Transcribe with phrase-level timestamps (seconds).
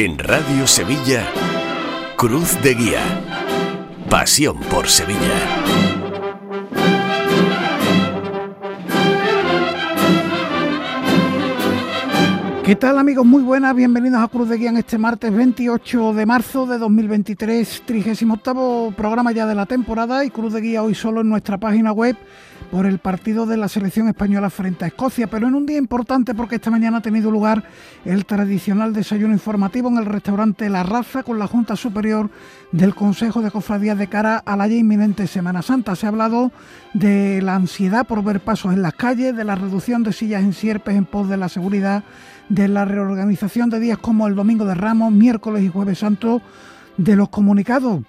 [0.00, 1.24] En Radio Sevilla,
[2.16, 3.02] Cruz de Guía.
[4.08, 5.18] Pasión por Sevilla.
[12.64, 13.26] ¿Qué tal amigos?
[13.26, 17.82] Muy buenas, bienvenidos a Cruz de Guía en este martes 28 de marzo de 2023,
[17.84, 21.90] 38 programa ya de la temporada y Cruz de Guía hoy solo en nuestra página
[21.90, 22.16] web
[22.70, 26.34] por el partido de la selección española frente a Escocia, pero en un día importante
[26.34, 27.64] porque esta mañana ha tenido lugar
[28.04, 32.30] el tradicional desayuno informativo en el restaurante La Raza con la Junta Superior
[32.72, 35.96] del Consejo de Cofradías de cara a la ya inminente Semana Santa.
[35.96, 36.52] Se ha hablado
[36.94, 40.52] de la ansiedad por ver pasos en las calles, de la reducción de sillas en
[40.52, 42.04] sierpes en pos de la seguridad,
[42.48, 46.42] de la reorganización de días como el Domingo de Ramos, miércoles y jueves santo,
[46.96, 48.02] de los comunicados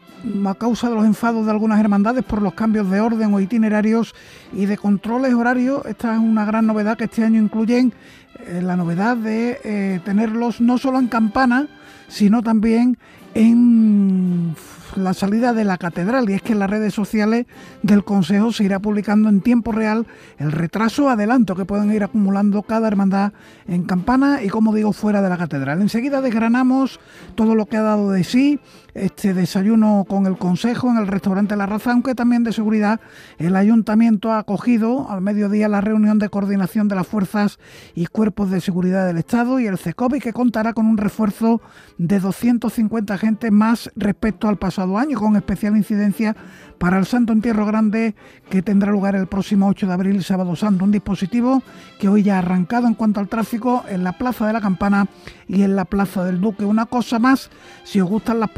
[0.45, 4.13] a causa de los enfados de algunas hermandades por los cambios de orden o itinerarios
[4.53, 5.85] y de controles horarios.
[5.85, 7.93] Esta es una gran novedad que este año incluyen
[8.39, 11.67] eh, la novedad de eh, tenerlos no solo en campana,
[12.07, 12.97] sino también
[13.33, 14.55] en
[14.95, 17.45] la salida de la catedral y es que en las redes sociales
[17.83, 22.63] del Consejo se irá publicando en tiempo real el retraso adelanto que pueden ir acumulando
[22.63, 23.33] cada hermandad
[23.67, 25.81] en campana y como digo fuera de la catedral.
[25.81, 26.99] Enseguida desgranamos
[27.35, 28.59] todo lo que ha dado de sí
[28.93, 32.99] este desayuno con el Consejo en el restaurante La Raza, aunque también de seguridad
[33.37, 37.59] el Ayuntamiento ha acogido al mediodía la reunión de coordinación de las fuerzas
[37.95, 41.61] y cuerpos de seguridad del Estado y el CECOBI que contará con un refuerzo
[41.97, 46.35] de 250 agentes más respecto al pasado año, con especial incidencia
[46.77, 48.15] para el Santo Entierro Grande
[48.49, 50.85] que tendrá lugar el próximo 8 de abril, sábado santo.
[50.85, 51.61] Un dispositivo
[51.99, 55.07] que hoy ya ha arrancado en cuanto al tráfico en la Plaza de la Campana
[55.47, 56.65] y en la Plaza del Duque.
[56.65, 57.49] Una cosa más,
[57.83, 58.49] si os gustan las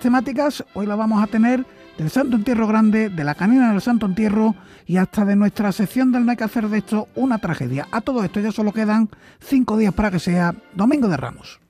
[0.00, 1.64] temáticas, hoy la vamos a tener
[1.96, 6.10] del Santo Entierro Grande, de la canina del Santo Entierro y hasta de nuestra sección
[6.10, 7.86] del No hay que hacer de esto una tragedia.
[7.92, 11.60] A todo esto ya solo quedan cinco días para que sea Domingo de Ramos.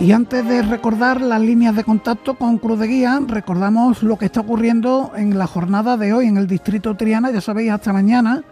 [0.00, 4.26] Y antes de recordar las líneas de contacto con Cruz de Guía, recordamos lo que
[4.26, 8.44] está ocurriendo en la jornada de hoy en el distrito Triana, ya sabéis, hasta mañana,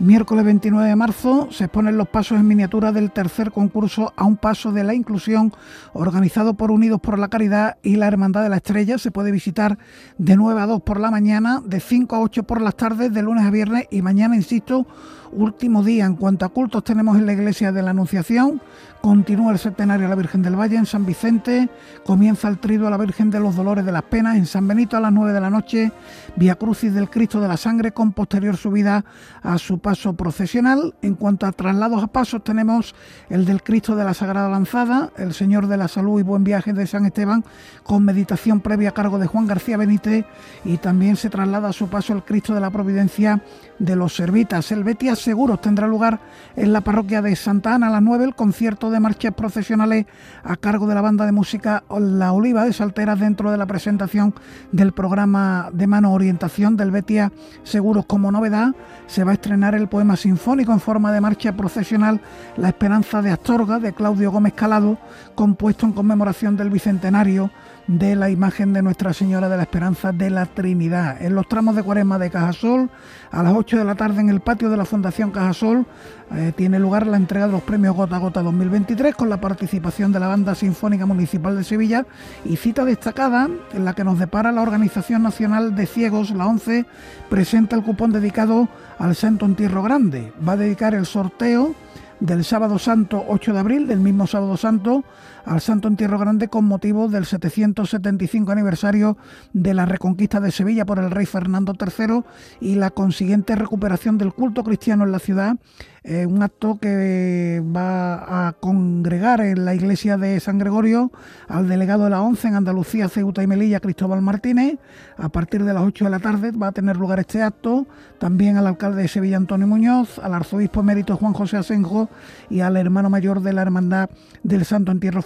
[0.00, 4.36] miércoles 29 de marzo, se exponen los pasos en miniatura del tercer concurso a un
[4.36, 5.52] paso de la inclusión
[5.92, 8.98] organizado por Unidos por la Caridad y la Hermandad de la Estrella.
[8.98, 9.78] Se puede visitar
[10.18, 13.22] de 9 a 2 por la mañana, de 5 a 8 por las tardes, de
[13.22, 14.88] lunes a viernes y mañana, insisto,
[15.32, 16.06] último día.
[16.06, 18.60] En cuanto a cultos tenemos en la iglesia de la Anunciación,
[19.00, 21.68] continúa el centenario a la Virgen del Valle en San Vicente,
[22.04, 24.96] comienza el trido a la Virgen de los Dolores de las Penas en San Benito
[24.96, 25.92] a las 9 de la noche,
[26.36, 29.04] Vía Crucis del Cristo de la Sangre con posterior subida
[29.42, 30.94] a su paso procesional.
[31.02, 32.94] En cuanto a traslados a pasos tenemos
[33.28, 36.72] el del Cristo de la Sagrada Lanzada, el Señor de la Salud y Buen Viaje
[36.72, 37.44] de San Esteban
[37.82, 40.24] con meditación previa a cargo de Juan García Benítez
[40.64, 43.42] y también se traslada a su paso el Cristo de la Providencia
[43.78, 44.70] de los Servitas.
[44.72, 44.84] El
[45.20, 46.18] Seguros tendrá lugar
[46.56, 50.06] en la parroquia de Santa Ana a las 9 el concierto de marchas profesionales
[50.42, 54.34] a cargo de la banda de música La Oliva de Salteras dentro de la presentación
[54.72, 57.32] del programa de mano orientación del Betia
[57.62, 58.74] Seguros como novedad.
[59.06, 62.20] Se va a estrenar el poema sinfónico en forma de marcha procesional
[62.56, 64.98] La Esperanza de Astorga de Claudio Gómez Calado,
[65.34, 67.50] compuesto en conmemoración del bicentenario
[67.98, 71.20] de la imagen de Nuestra Señora de la Esperanza de la Trinidad.
[71.20, 72.88] En los tramos de Cuaresma de Cajasol,
[73.32, 75.86] a las 8 de la tarde en el patio de la Fundación Cajasol,
[76.32, 80.12] eh, tiene lugar la entrega de los premios Gota a Gota 2023 con la participación
[80.12, 82.06] de la Banda Sinfónica Municipal de Sevilla
[82.44, 86.86] y cita destacada en la que nos depara la Organización Nacional de Ciegos, la 11,
[87.28, 88.68] presenta el cupón dedicado
[89.00, 90.32] al Santo Entierro Grande.
[90.46, 91.74] Va a dedicar el sorteo
[92.20, 95.04] del sábado santo 8 de abril, del mismo sábado santo,
[95.50, 99.18] al Santo Entierro Grande con motivo del 775 aniversario
[99.52, 102.22] de la reconquista de Sevilla por el rey Fernando III
[102.60, 105.56] y la consiguiente recuperación del culto cristiano en la ciudad
[106.02, 111.12] eh, un acto que va a congregar en la iglesia de San Gregorio
[111.46, 114.78] al delegado de la ONCE en Andalucía, Ceuta y Melilla, Cristóbal Martínez.
[115.18, 117.86] A partir de las 8 de la tarde va a tener lugar este acto.
[118.18, 122.08] También al alcalde de Sevilla, Antonio Muñoz, al arzobispo emérito Juan José Asenjo
[122.48, 124.08] y al hermano mayor de la Hermandad
[124.42, 125.20] del Santo Entierro,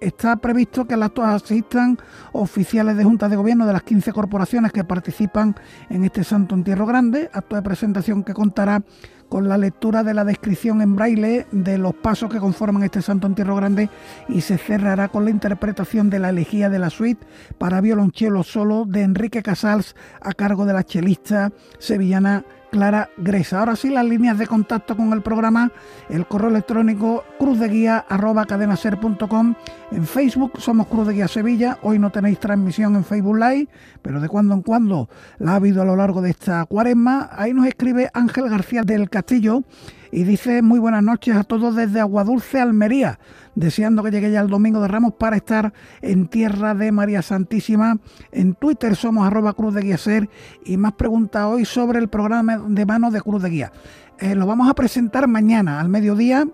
[0.00, 1.98] Está previsto que al acto asistan
[2.32, 5.54] oficiales de juntas de gobierno de las 15 corporaciones que participan
[5.90, 8.82] en este Santo Entierro Grande, acto de presentación que contará
[9.28, 13.26] con la lectura de la descripción en braille de los pasos que conforman este Santo
[13.26, 13.90] Entierro Grande
[14.28, 17.26] y se cerrará con la interpretación de la elegía de la suite
[17.58, 23.58] para violonchelo solo de Enrique Casals a cargo de la chelista sevillana Clara Gresa.
[23.60, 25.72] Ahora sí, las líneas de contacto con el programa,
[26.08, 29.54] el correo electrónico cruzdeguía.cadenaser.com.
[29.92, 31.78] En Facebook somos Cruz de Guía Sevilla.
[31.82, 33.68] Hoy no tenéis transmisión en Facebook Live,
[34.02, 37.30] pero de cuando en cuando la ha habido a lo largo de esta cuaresma.
[37.32, 39.64] Ahí nos escribe Ángel García del Castillo
[40.10, 43.18] y dice muy buenas noches a todos desde Aguadulce, Almería,
[43.54, 47.98] deseando que llegue ya el domingo de Ramos para estar en tierra de María Santísima.
[48.32, 50.28] En Twitter somos arroba Cruz de
[50.64, 53.72] y más preguntas hoy sobre el programa de mano de Cruz de Guía.
[54.18, 56.48] Eh, lo vamos a presentar mañana al mediodía,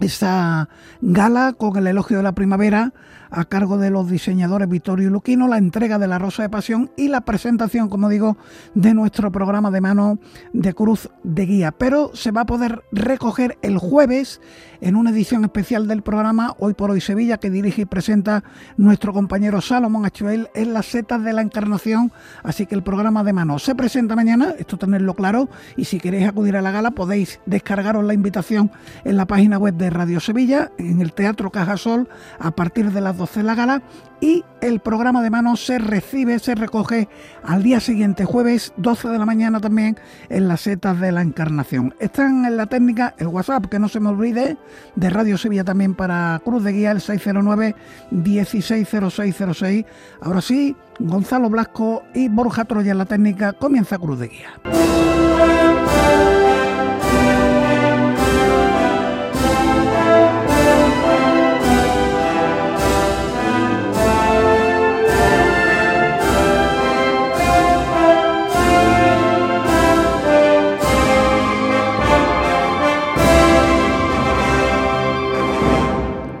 [0.00, 0.68] esa
[1.00, 2.92] gala con el elogio de la primavera
[3.30, 6.90] a cargo de los diseñadores Vittorio y Luquino, la entrega de la Rosa de Pasión
[6.96, 8.36] y la presentación, como digo,
[8.74, 10.18] de nuestro programa de mano
[10.52, 11.72] de Cruz de Guía.
[11.72, 14.40] Pero se va a poder recoger el jueves
[14.80, 18.44] en una edición especial del programa Hoy por Hoy Sevilla que dirige y presenta
[18.76, 22.12] nuestro compañero Salomón Achuel en las setas de la Encarnación.
[22.42, 26.28] Así que el programa de mano se presenta mañana, esto tenerlo claro, y si queréis
[26.28, 28.70] acudir a la gala podéis descargaros la invitación
[29.04, 32.08] en la página web de Radio Sevilla, en el Teatro Cajasol,
[32.38, 33.82] a partir de las 12 de la gala
[34.20, 37.08] y el programa de mano se recibe, se recoge
[37.44, 39.98] al día siguiente, jueves 12 de la mañana también
[40.28, 41.94] en las setas de la Encarnación.
[42.00, 44.56] Están en la técnica el WhatsApp, que no se me olvide,
[44.96, 47.74] de Radio Sevilla también para Cruz de Guía, el 609
[48.10, 49.84] 160606.
[50.22, 55.57] Ahora sí, Gonzalo Blasco y Borja Troya en la técnica, comienza Cruz de Guía.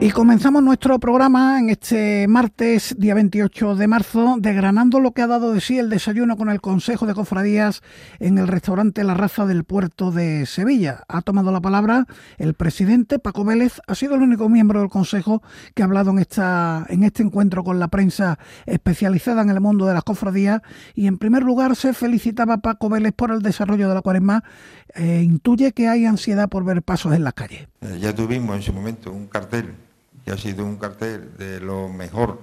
[0.08, 5.26] Y comenzamos nuestro programa en este martes, día 28 de marzo, desgranando lo que ha
[5.26, 7.82] dado de sí el desayuno con el Consejo de Cofradías
[8.18, 11.04] en el restaurante La Raza del Puerto de Sevilla.
[11.08, 12.06] Ha tomado la palabra
[12.38, 15.42] el presidente Paco Vélez, ha sido el único miembro del Consejo
[15.74, 19.84] que ha hablado en, esta, en este encuentro con la prensa especializada en el mundo
[19.84, 20.62] de las cofradías
[20.94, 24.42] y en primer lugar se felicitaba Paco Vélez por el desarrollo de la cuaresma.
[24.94, 27.68] e intuye que hay ansiedad por ver pasos en la calle.
[27.82, 29.74] Eh, ya tuvimos en su momento un cartel
[30.30, 32.38] ha sido un cartel de lo mejor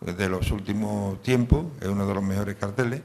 [0.00, 3.02] de los últimos tiempos, es uno de los mejores carteles.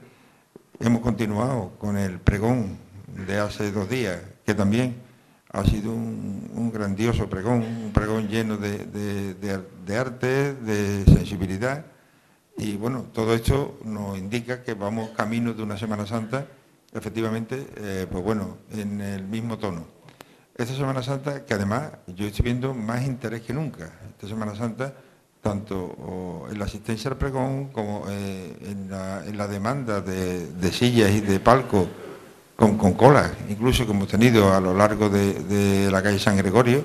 [0.80, 2.78] Hemos continuado con el pregón
[3.08, 4.96] de hace dos días, que también
[5.52, 11.86] ha sido un, grandioso pregón, un pregón lleno de, arte, de sensibilidad.
[12.58, 16.48] Y bueno, todo esto nos indica que vamos camino de una Semana Santa,
[16.94, 19.97] efectivamente, eh, pues bueno, en el mismo tono
[20.58, 23.90] esta Semana Santa, que además yo estoy viendo más interés que nunca.
[24.10, 24.92] Esta Semana Santa,
[25.42, 31.40] tanto en la asistencia al pregón como eh, en, la, demanda de, sillas y de
[31.40, 31.88] palcos
[32.56, 36.84] con, colas, incluso que hemos tenido a lo largo de, la calle San Gregorio,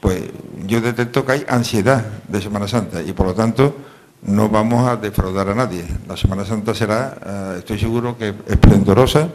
[0.00, 0.22] pues
[0.66, 3.74] yo detecto que hay ansiedad de Semana Santa y por lo tanto
[4.22, 5.84] no vamos a defraudar a nadie.
[6.06, 9.28] La Semana Santa será, eh, estoy seguro que esplendorosa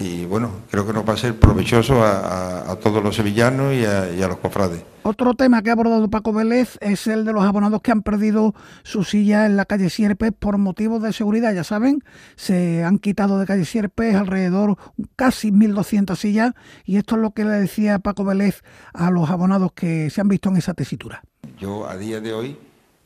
[0.00, 4.28] y bueno, creo que nos va a ser provechoso a, todos los sevillanos y a,
[4.28, 4.84] los cofrades.
[5.02, 8.54] Otro tema que ha abordado Paco Vélez es el de los abonados que han perdido
[8.84, 11.52] su silla en la calle Sierpes por motivos de seguridad.
[11.52, 12.04] Ya saben,
[12.36, 14.76] se han quitado de calle Sierpes alrededor
[15.16, 16.52] casi 1.200 sillas
[16.84, 18.62] y esto es lo que le decía Paco Vélez
[18.92, 21.22] a los abonados que se han visto en esa tesitura.
[21.58, 22.56] Yo a día de hoy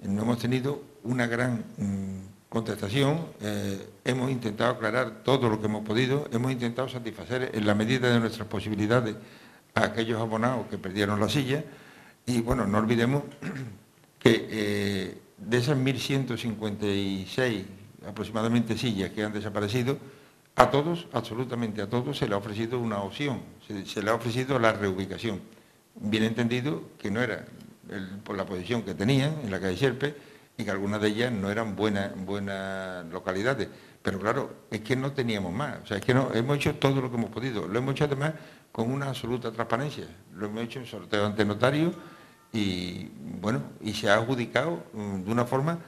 [0.07, 5.87] no hemos tenido una gran mm, contestación, eh, hemos intentado aclarar todo lo que hemos
[5.87, 9.17] podido, hemos intentado satisfacer en la medida de nuestras posibilidades
[9.75, 11.65] a aquellos abonados que perdieron la silla
[12.27, 13.23] y bueno, no olvidemos
[14.19, 17.65] que eh, de esas 1.156
[18.07, 19.97] aproximadamente sillas que han desaparecido,
[20.55, 24.59] a todos, absolutamente a todos, se le ha ofrecido una opción, se, le ha ofrecido
[24.59, 25.41] la reubicación.
[25.95, 27.47] Bien entendido que no era
[28.25, 30.32] por la posición que tenían en la calle Sierpe,
[30.63, 33.69] y que algunas de ellas no eran buenas, buenas localidades.
[34.03, 35.81] Pero claro, es que no teníamos más.
[35.83, 37.69] O sea, es que no, hemos hecho todo lo que hemos podido.
[37.69, 38.35] Lo hemos hecho además
[38.71, 40.07] con una absoluta transparencia.
[40.35, 41.93] Lo hemos hecho en sorteo ante notario
[42.53, 43.09] y
[43.41, 45.79] bueno, y se ha adjudicado mm, de una forma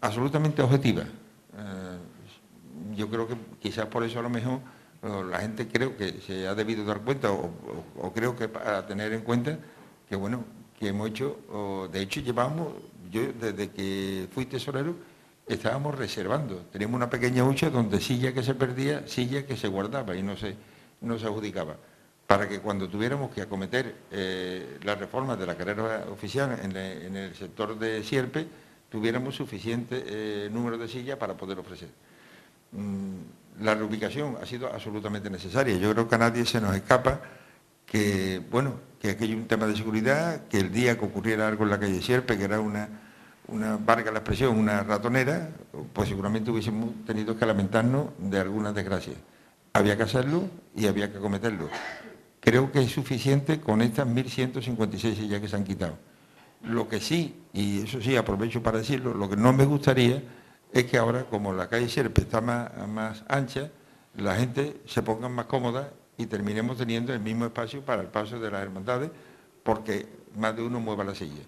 [0.00, 1.02] absolutamente objetiva.
[1.02, 1.98] Eh,
[2.96, 4.60] yo creo que quizás por eso a lo mejor
[5.30, 7.50] la gente creo que se ha debido dar cuenta o,
[7.96, 9.56] o creo que para tener en cuenta
[10.08, 10.44] que bueno,
[10.78, 12.72] que hemos hecho, de hecho llevamos
[13.10, 14.94] yo desde que fui tesorero
[15.46, 16.66] estábamos reservando.
[16.70, 20.36] Teníamos una pequeña hucha donde silla que se perdía, silla que se guardaba y no
[20.36, 20.56] se,
[21.02, 21.76] adjudicaba.
[22.26, 26.76] Para que cuando tuviéramos que acometer eh, las reformas de la carrera oficial en,
[27.16, 28.46] el sector de Sierpe,
[28.90, 31.88] tuviéramos suficiente eh, número de sillas para poder ofrecer.
[32.72, 35.76] Mm, la reubicación ha sido absolutamente necesaria.
[35.78, 37.20] Yo creo que a nadie se nos escapa
[37.86, 41.64] que, bueno, que aquí hay un tema de seguridad, que el día que ocurriera algo
[41.64, 42.88] en la calle Sierpe, que era una,
[43.48, 45.50] una varga la expresión, una ratonera,
[45.92, 49.14] pues seguramente hubiésemos tenido que lamentarnos de alguna desgracia.
[49.72, 51.68] Había que hacerlo y había que cometerlo.
[52.40, 55.96] Creo que es suficiente con estas 1.156 sillas que se han quitado.
[56.64, 60.22] Lo que sí, y eso sí aprovecho para decirlo, lo que no me gustaría
[60.72, 63.70] es que ahora, como la calle Sierpe está más, más ancha,
[64.16, 68.38] la gente se ponga más cómoda y terminemos teniendo el mismo espacio para el paso
[68.38, 69.10] de las hermandades,
[69.62, 70.06] porque
[70.36, 71.42] más de uno mueva la silla.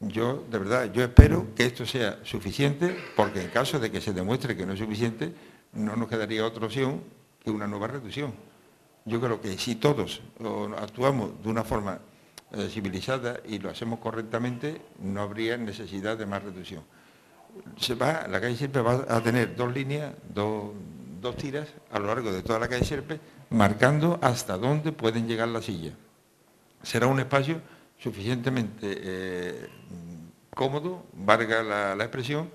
[0.00, 4.12] Yo, de verdad, yo espero que esto sea suficiente, porque en caso de que se
[4.12, 5.32] demuestre que no es suficiente,
[5.74, 7.02] no nos quedaría otra opción
[7.44, 8.32] que una nueva reducción.
[9.04, 10.22] Yo creo que si todos
[10.78, 12.00] actuamos de una forma
[12.52, 16.82] eh, civilizada y lo hacemos correctamente, no habría necesidad de más reducción
[17.76, 20.72] se va, la calle Sierpe va a tener dos líneas, dos,
[21.36, 25.66] tiras a lo largo de toda la calle Sierpe, marcando hasta dónde pueden llegar las
[25.66, 25.94] sillas.
[26.82, 27.60] Será un espacio
[27.98, 29.68] suficientemente eh,
[30.54, 32.50] cómodo, valga la, expresión,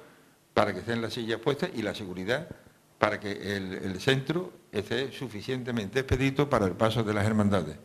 [0.53, 2.47] para que estén las sillas puestas y la seguridad
[2.97, 7.77] para que el, el, centro esté suficientemente expedito para el paso de las hermandades.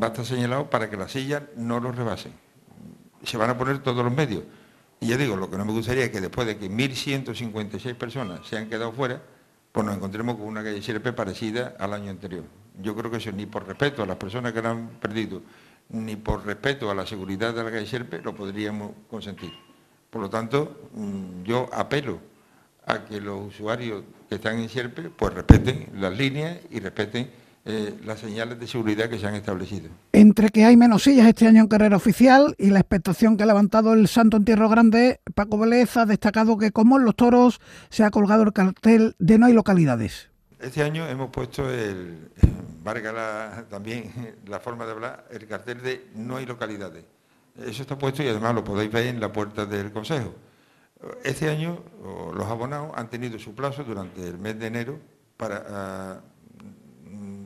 [0.00, 2.32] Va a estar señalado para que las sillas no los rebasen.
[3.22, 4.42] Se van a poner todos los medios
[5.00, 8.46] y ya digo, lo que no me gustaría es que después de que 1.156 personas
[8.46, 9.22] se han quedado fuera,
[9.76, 12.44] pues nos encontremos con una calle Sierpe parecida al año anterior.
[12.80, 15.42] Yo creo que eso ni por respeto a las personas que la han perdido,
[15.90, 19.52] ni por respeto a la seguridad de la calle Sierpe, lo podríamos consentir.
[20.08, 22.18] Por lo tanto, mm, yo apelo
[22.86, 27.30] a que los usuarios que están en Sierpe pues respeten las líneas y respeten
[27.68, 29.90] eh, las señales de seguridad que se han establecido.
[30.12, 33.46] Entre que hay menos sillas este año en carrera oficial y la expectación que ha
[33.46, 38.04] levantado el Santo Entierro Grande, Paco Vélez ha destacado que como en los toros se
[38.04, 40.30] ha colgado el cartel de no hay localidades.
[40.60, 42.30] Este año hemos puesto el,
[42.84, 44.12] valga también
[44.46, 47.04] la forma de hablar, el cartel de no hay localidades.
[47.58, 50.32] Eso está puesto y además lo podéis ver en la puerta del Consejo.
[51.24, 51.82] Este año
[52.32, 55.00] los abonados han tenido su plazo durante el mes de enero
[55.36, 56.20] para ah,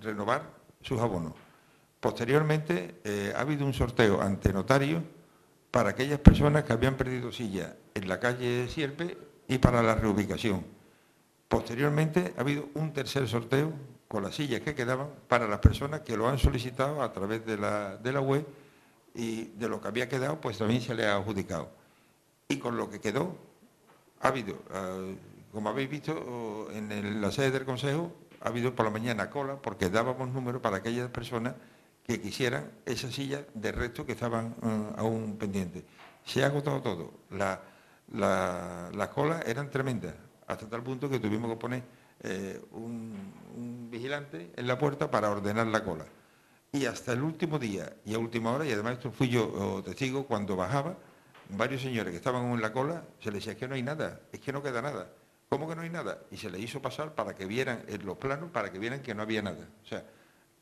[0.01, 0.43] renovar
[0.83, 1.35] sus abonos.
[2.01, 5.03] Posteriormente eh, ha habido un sorteo ante notario
[5.71, 9.17] para aquellas personas que habían perdido silla en la calle Sierpe
[9.47, 10.65] y para la reubicación.
[11.49, 13.73] Posteriormente ha habido un tercer sorteo
[14.09, 17.59] con las sillas que quedaban para las personas que lo han solicitado a través de
[17.59, 18.47] la, de la web
[19.15, 21.71] y de lo que había quedado pues también se le ha adjudicado.
[22.49, 23.37] Y con lo que quedó
[24.21, 25.17] ha habido, eh,
[25.53, 29.91] como habéis visto en la sede del Consejo, ha habido por la mañana cola porque
[29.91, 31.55] dábamos número para aquellas personas
[32.07, 35.85] que quisieran esa silla de resto que estaban eh, aún pendientes.
[36.25, 37.13] Se ha agotado todo.
[37.31, 40.15] las colas eran tremendas,
[40.47, 41.83] hasta tal punto que tuvimos que poner
[42.23, 46.07] eh, un, vigilante en la puerta para ordenar la cola.
[46.73, 50.27] Y hasta el último día y a última hora, y además esto fui yo testigo,
[50.27, 50.97] cuando bajaba,
[51.49, 54.41] varios señores que estaban en la cola, se les decía que no hay nada, es
[54.41, 55.11] que no queda nada.
[55.51, 56.21] ¿Cómo que no hay nada?
[56.31, 59.17] Y se le hizo pasar para que vieran en los planos, para que vieran que
[59.17, 59.67] no había nada.
[59.83, 60.05] O sea,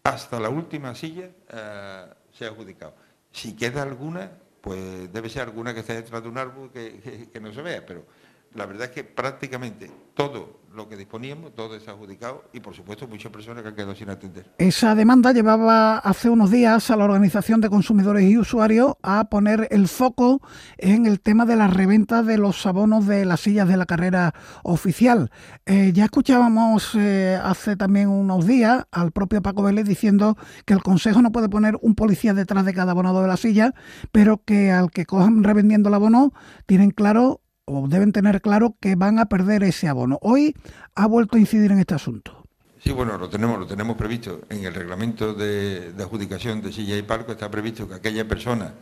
[0.02, 2.95] hasta la última silla eh, se ha adjudicado.
[3.30, 4.30] Si queda alguna,
[4.62, 7.85] pues debe ser alguna que esté detrás de un árbol que, que no se vea,
[7.85, 8.07] pero
[8.55, 13.09] la verdad es que prácticamente todo lo que disponíamos, todo está adjudicado y por supuesto
[13.09, 14.52] muchas personas que han quedado sin atender.
[14.59, 19.67] Esa demanda llevaba hace unos días a la Organización de Consumidores y Usuarios a poner
[19.71, 20.40] el foco
[20.76, 24.35] en el tema de la reventa de los abonos de las sillas de la carrera
[24.62, 25.31] oficial.
[25.67, 30.83] Eh, ya escuchábamos eh, hace también unos días al propio Paco Vélez diciendo que el
[30.83, 33.75] Consejo no puede poner un policía detrás de cada abonado de la silla,
[34.12, 36.33] pero que al que cojan revendiendo el abono
[36.67, 40.19] tienen claro o deben tener claro que van a perder ese abono.
[40.23, 40.55] Hoy
[40.95, 42.45] ha vuelto a incidir en este asunto.
[42.83, 47.03] Sí, bueno, lo tenemos, lo tenemos previsto en el reglamento de, adjudicación de silla y
[47.03, 48.73] palco está previsto que aquella persona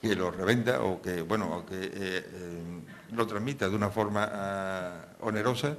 [0.00, 2.80] que lo revenda o que bueno que eh, eh,
[3.12, 5.76] lo transmita de una forma ah, onerosa,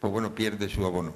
[0.00, 1.14] pues bueno pierde su abono.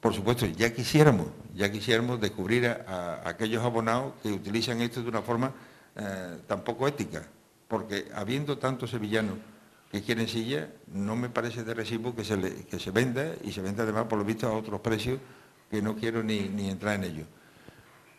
[0.00, 5.22] Por supuesto, ya quisiéramos, ya quisiéramos descubrir a, aquellos abonados que utilizan esto de una
[5.22, 5.52] forma
[5.96, 7.24] eh, tan poco ética,
[7.66, 9.34] porque habiendo tantos sevillanos
[9.90, 12.36] que quieren silla, no me parece de recibo que se,
[12.90, 15.18] venda y se venda además por lo visto a otros precios
[15.70, 17.24] que no quiero ni, entrar en ello.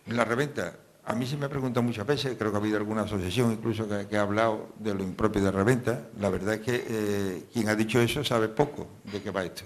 [0.08, 0.74] La reventa,
[1.06, 3.88] a mí se me ha preguntado muchas veces, creo que ha habido alguna asociación incluso
[3.88, 7.76] que, ha hablado de lo impropio de reventa, la verdad es que eh, quien ha
[7.76, 9.64] dicho eso sabe poco de qué va esto,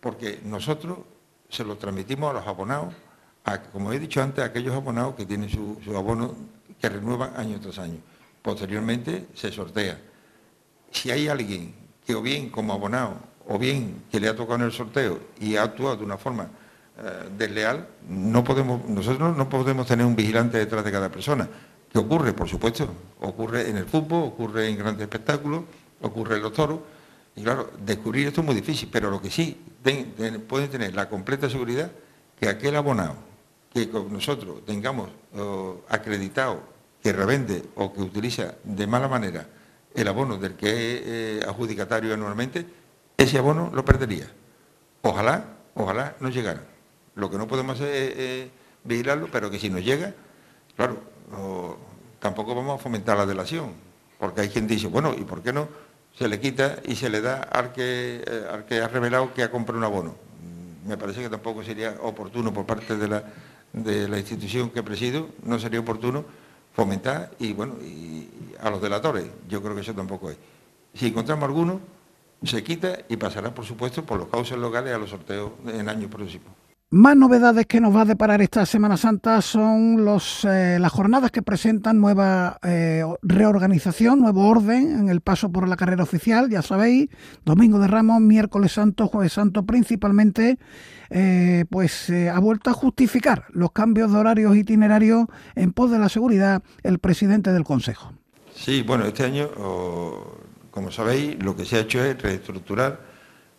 [0.00, 0.98] porque nosotros
[1.48, 2.94] se lo transmitimos a los abonados,
[3.72, 6.34] como he dicho antes, a aquellos abonados que tienen su, su abono
[6.80, 7.98] que renuevan año tras año.
[8.42, 9.98] Posteriormente se sortea
[10.90, 11.74] si hay alguien
[12.06, 13.16] que o bien como abonado
[13.48, 16.48] o bien que le ha tocado en el sorteo y ha actuado de una forma
[16.98, 21.48] eh, desleal, no podemos, nosotros no podemos tener un vigilante detrás de cada persona.
[21.92, 22.32] ¿Qué ocurre?
[22.32, 22.88] Por supuesto,
[23.20, 25.64] ocurre en el fútbol, ocurre en grandes espectáculos,
[26.00, 26.80] ocurre en los toros.
[27.36, 29.60] Y claro, descubrir esto es muy difícil, pero lo que sí
[30.48, 31.90] pueden tener la completa seguridad
[32.40, 33.14] que aquel abonado
[33.72, 35.10] que nosotros tengamos
[35.90, 36.60] acreditado
[37.02, 39.46] que revende o que utiliza de mala manera
[39.96, 42.66] el abono del que es eh, adjudicatario anualmente,
[43.16, 44.30] ese abono lo perdería.
[45.02, 46.62] Ojalá, ojalá no llegara.
[47.14, 48.48] Lo que no podemos hacer es
[48.84, 50.12] vigilarlo, pero que si nos llega,
[50.76, 51.00] claro,
[52.20, 53.72] tampoco vamos a fomentar la delación,
[54.18, 55.68] porque hay quien dice, bueno, ¿y por qué no
[56.14, 59.42] se le quita y se le da al que, eh, al que ha revelado que
[59.42, 60.14] ha comprado un abono?
[60.86, 63.24] Me parece que tampoco sería oportuno por parte de la,
[63.72, 66.24] de la institución que presido, no sería oportuno
[66.76, 68.28] fomentar y bueno y
[68.60, 69.24] a los delatores.
[69.48, 70.36] Yo creo que eso tampoco es.
[70.94, 71.80] Si encontramos alguno,
[72.42, 76.10] se quita y pasará, por supuesto, por los cauces locales a los sorteos en años
[76.10, 76.48] próximos.
[76.90, 81.32] Más novedades que nos va a deparar esta Semana Santa son los, eh, las jornadas
[81.32, 86.62] que presentan nueva eh, reorganización, nuevo orden en el paso por la carrera oficial, ya
[86.62, 87.08] sabéis,
[87.44, 90.58] Domingo de Ramos, miércoles santo, jueves santo principalmente,
[91.10, 96.08] eh, pues ha vuelto a justificar los cambios de horarios itinerarios en pos de la
[96.08, 98.12] seguridad el presidente del Consejo.
[98.54, 99.48] Sí, bueno, este año,
[100.70, 103.16] como sabéis, lo que se ha hecho es reestructurar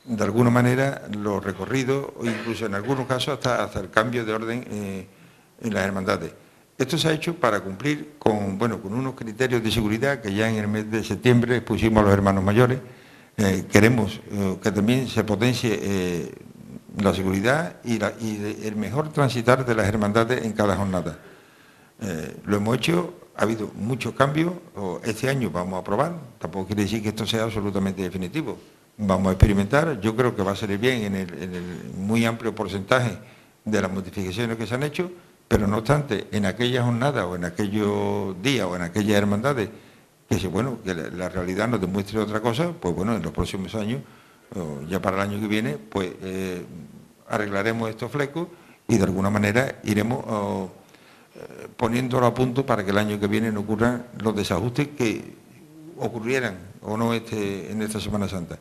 [0.08, 4.66] de alguna manera los recorridos o incluso en algunos casos hasta hacer cambio de orden
[4.70, 5.08] eh,
[5.62, 6.32] en las hermandades.
[6.78, 10.50] Esto se ha hecho para cumplir con, bueno, con unos criterios de seguridad que ya
[10.50, 12.80] en el mes de septiembre pusimos a los hermanos mayores.
[13.36, 16.32] Eh, queremos eh, que también se potencie
[16.98, 18.00] la seguridad y,
[18.66, 21.18] el mejor transitar de las hermandades en cada jornada.
[22.46, 24.54] lo hemos hecho, ha habido muchos cambios,
[25.04, 28.58] este año vamos a probar, tampoco quiere decir que esto sea absolutamente definitivo,
[28.98, 30.00] vamos a experimentar.
[30.02, 33.18] Yo creo que va a salir bien en el, muy amplio porcentaje
[33.64, 35.12] de las modificaciones que se han hecho,
[35.48, 39.70] pero no obstante, en aquella jornada o en aquellos días o en aquellas hermandades,
[40.28, 44.02] que bueno, que la, realidad nos demuestre otra cosa, pues bueno, en los próximos años,
[44.88, 46.64] ya para el año que viene, pues eh,
[47.30, 48.48] arreglaremos estos flecos
[48.88, 50.24] y de alguna manera iremos
[51.36, 55.36] eh, poniéndolo a punto para que el año que viene no ocurran los desajustes que
[55.98, 58.58] ocurrieran o no este, en esta Semana Santa.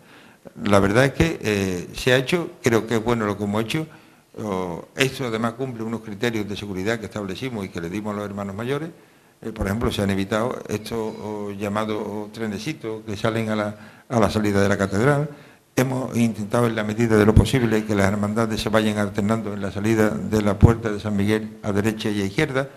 [0.64, 3.62] La verdad es que eh, se ha hecho, creo que es bueno lo que hemos
[3.62, 3.86] hecho.
[4.96, 8.26] esto además cumple unos criterios de seguridad que establecimos y que le dimos a los
[8.26, 8.90] hermanos mayores.
[9.54, 13.76] Por ejemplo, se han evitado estos llamados trenecitos que salen a la,
[14.08, 15.28] a la salida de la catedral.
[15.78, 19.60] Hemos intentado en la medida de lo posible que las hermandades se vayan alternando en
[19.60, 22.70] la salida de la puerta de San Miguel a derecha y a izquierda.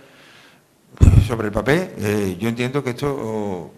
[1.25, 3.71] Sobre el papel, eh, yo entiendo que esto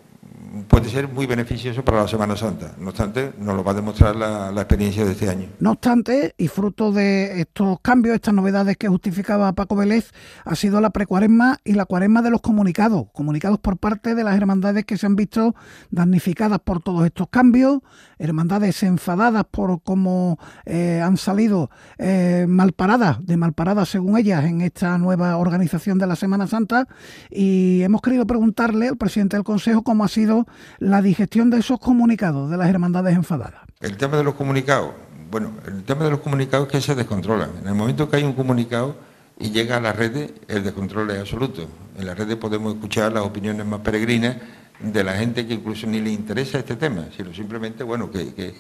[0.68, 2.74] puede ser muy beneficioso para la Semana Santa.
[2.78, 5.48] No obstante, nos lo va a demostrar la, experiencia de este año.
[5.60, 10.12] No obstante, y fruto de estos cambios, estas novedades que justificaba Paco Vélez,
[10.44, 14.36] ha sido la precuaresma y la cuaresma de los comunicados, comunicados por parte de las
[14.36, 15.56] hermandades que se han visto
[15.90, 17.80] damnificadas por todos estos cambios,
[18.20, 24.98] hermandades enfadadas por cómo eh, han salido eh, malparadas, de malparadas según ellas, en esta
[24.98, 26.88] nueva organización de la Semana Santa,
[27.30, 30.41] y hemos querido preguntarle al presidente del Consejo cómo ha sido
[30.80, 33.62] la digestión de esos comunicados de las hermandades enfadadas?
[33.80, 34.92] El tema de los comunicados,
[35.32, 37.50] bueno, el tema de los comunicados es que se descontrolan.
[37.62, 38.96] En el momento que hay un comunicado
[39.40, 41.68] y llega a las redes, el descontrol es absoluto.
[41.98, 44.38] En las redes podemos escuchar las opiniones más peregrinas
[44.80, 48.54] de la gente que incluso ni le interesa este tema, sino simplemente, bueno, que,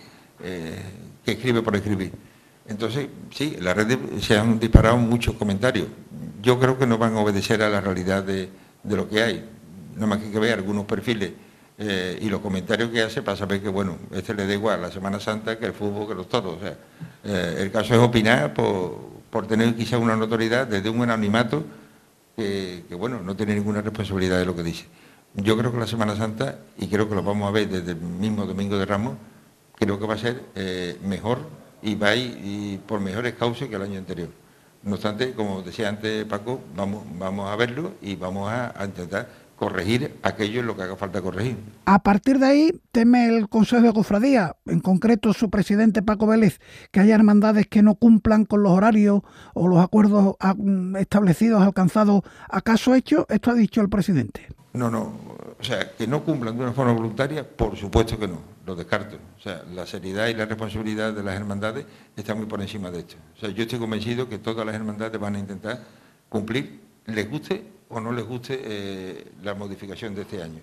[0.43, 0.81] eh,
[1.25, 2.11] escribe por escribir.
[2.67, 5.87] Entonces, sí, en las redes se han disparado muchos comentarios.
[6.41, 8.49] Yo creo que no van a obedecer a la realidad de,
[8.83, 9.49] de lo que hay.
[9.95, 11.31] No más que que ver algunos perfiles
[11.77, 14.91] eh, y los comentarios que hace para saber que, bueno, este le da igual la
[14.91, 16.57] Semana Santa que el fútbol, que los toros.
[16.57, 16.75] O sea,
[17.23, 21.63] eh, el caso es opinar por, tener quizá una notoriedad desde un anonimato
[22.35, 24.85] que, bueno, no tiene ninguna responsabilidad de lo que dice.
[25.35, 27.97] Yo creo que la Semana Santa, y creo que lo vamos a ver desde el
[27.97, 29.15] mismo Domingo de Ramos,
[29.75, 31.39] creo que va a ser eh, mejor
[31.81, 34.29] y va a ir por mejores causas que el año anterior.
[34.83, 39.27] No obstante, como decía antes Paco, vamos, vamos a verlo y vamos a intentar
[39.61, 41.55] corregir aquello en lo que haga falta corregir.
[41.85, 46.59] A partir de ahí, teme el Consejo de Cofradía, en concreto su presidente Paco Vélez,
[46.89, 49.21] que haya hermandades que no cumplan con los horarios
[49.53, 50.35] o los acuerdos
[50.97, 53.27] establecidos, alcanzados, ¿acaso hecho?
[53.29, 54.47] Esto ha dicho el presidente.
[54.73, 55.13] No, no,
[55.59, 59.17] o sea, que no cumplan de una forma voluntaria, por supuesto que no, lo descarto.
[59.37, 63.01] O sea, la seriedad y la responsabilidad de las hermandades está muy por encima de
[63.01, 63.15] esto.
[63.37, 65.83] O sea, yo estoy convencido que todas las hermandades van a intentar
[66.29, 70.61] cumplir, les guste o no les guste eh, la modificación de este año.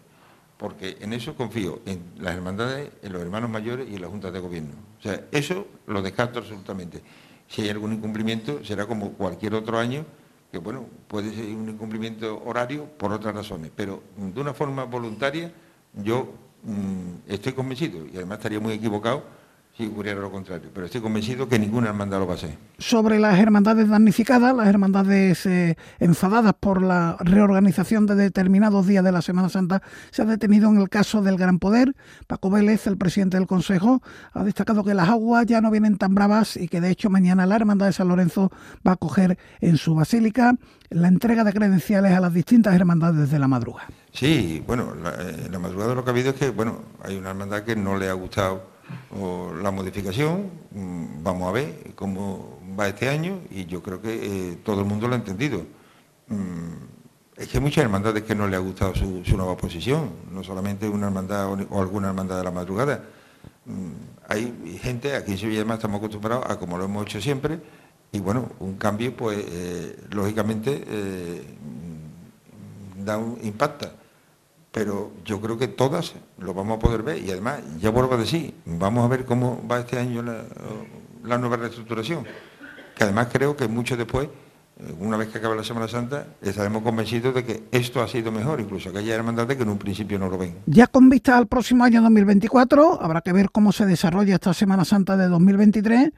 [0.56, 4.32] porque en eso confío, en las hermandades, en los hermanos mayores y en la Junta
[4.32, 4.74] de Gobierno.
[4.98, 7.00] O sea, eso lo descarto absolutamente.
[7.46, 10.04] Si hay algún incumplimiento, será como cualquier otro año,
[10.50, 15.52] que bueno, puede ser un incumplimiento horario por otras razones, pero de una forma voluntaria
[15.94, 16.32] yo
[16.64, 19.22] mm, estoy convencido, y además estaría muy equivocado,
[19.78, 20.70] si ocurriera lo contrario.
[20.74, 22.58] Pero estoy convencido que ninguna hermandad lo va a hacer.
[22.78, 29.12] Sobre las hermandades damnificadas, las hermandades eh, enfadadas por la reorganización de determinados días de
[29.12, 31.94] la Semana Santa, se ha detenido en el caso del Gran Poder.
[32.26, 36.12] Paco Vélez, el presidente del Consejo, ha destacado que las aguas ya no vienen tan
[36.12, 38.50] bravas y que de hecho mañana la Hermandad de San Lorenzo
[38.84, 40.56] va a coger en su basílica
[40.90, 43.90] la entrega de credenciales a las distintas hermandades de la madrugada.
[44.12, 47.30] Sí, bueno, la, eh, la madrugada lo que ha habido es que, bueno, hay una
[47.30, 48.77] hermandad que no le ha gustado
[49.16, 54.50] o la modificación, mm, vamos a ver cómo va este año y yo creo que
[54.52, 55.62] eh, todo el mundo lo ha entendido.
[56.28, 56.88] Mm,
[57.36, 60.88] es que hay muchas hermandades que no le ha gustado su, nueva posición, no solamente
[60.88, 63.04] una hermandad o, alguna hermandad de la madrugada.
[63.64, 63.92] Mm,
[64.28, 67.60] hay gente, aquí en Sevilla además estamos acostumbrados a como lo hemos hecho siempre,
[68.12, 71.42] y bueno, un cambio pues eh, lógicamente eh,
[73.04, 73.92] da un impacta
[74.72, 77.18] pero yo creo que todas lo vamos a poder ver.
[77.18, 81.56] Y además, ya vuelvo a decir, vamos a ver cómo va este año la, nueva
[81.56, 82.24] reestructuración,
[82.94, 84.28] que además creo que mucho después
[85.00, 88.60] una vez que acabe la Semana Santa, estaremos convencidos de que esto ha sido mejor,
[88.60, 90.54] incluso que haya hermandades que en un principio no lo ven.
[90.66, 94.84] Ya con vista al próximo año 2024, habrá que ver cómo se desarrolla esta Semana
[94.84, 96.10] Santa de 2023,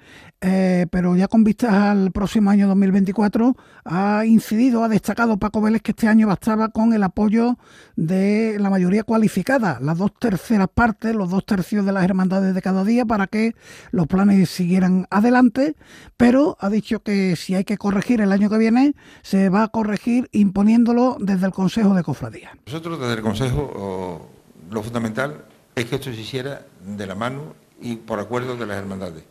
[0.42, 5.80] eh, pero ya con vista al próximo año 2024, ha incidido, ha destacado Paco Vélez
[5.80, 7.56] que este año bastaba con el apoyo
[7.96, 12.60] de la mayoría cualificada, las dos terceras partes, los dos tercios de las hermandades de
[12.60, 13.54] cada día, para que
[13.90, 15.76] los planes siguieran adelante,
[16.18, 19.68] pero ha dicho que si hay que corregir el año que viene se va a
[19.68, 22.50] corregir imponiéndolo desde el Consejo de Cofradía.
[22.66, 24.28] Nosotros desde el Consejo
[24.70, 28.76] lo fundamental es que esto se hiciera de la mano y por acuerdo de las
[28.76, 29.24] hermandades.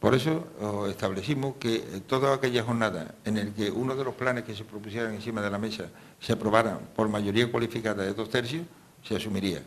[0.00, 0.46] Por eso
[0.88, 5.14] establecimos que toda aquella jornada en el que uno de los planes que se propusieran
[5.14, 5.86] encima de la mesa
[6.20, 8.66] se aprobara por mayoría cualificada de dos tercios,
[9.02, 9.62] se asumiría.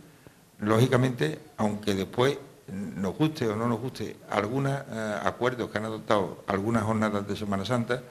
[0.60, 2.38] Lógicamente, aunque después
[2.72, 7.36] nos guste o no nos guste algunos eh, acuerdos que han adoptado algunas jornadas de
[7.36, 8.04] Semana Santa,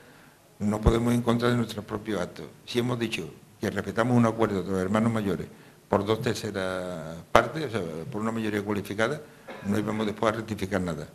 [0.60, 2.46] no podemos encontrar en nuestros propios actos.
[2.66, 3.28] Si hemos dicho
[3.60, 5.46] que respetamos un acuerdo de los hermanos mayores
[5.88, 9.20] por dos terceras partes, o sea, por una mayoría cualificada,
[9.66, 11.08] no íbamos después a rectificar nada.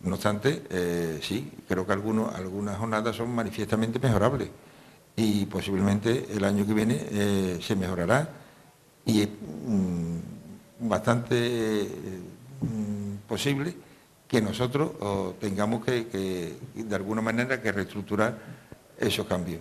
[0.00, 4.48] No obstante, eh, sí, creo que algunas jornadas son manifiestamente mejorables
[5.16, 8.28] y posiblemente el año que viene eh, se mejorará
[9.06, 11.88] y es mm, bastante
[12.60, 13.74] mm, posible
[14.28, 14.90] que nosotros
[15.38, 18.36] tengamos que, de alguna manera, que reestructurar
[18.98, 19.60] esos cambios.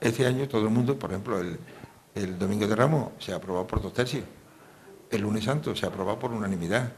[0.00, 1.58] Este año todo el mundo, por ejemplo, el,
[2.38, 4.24] Domingo de Ramos se ha aprobado por dos tercios,
[5.10, 6.92] el lunes santo se ha aprobado por unanimidad,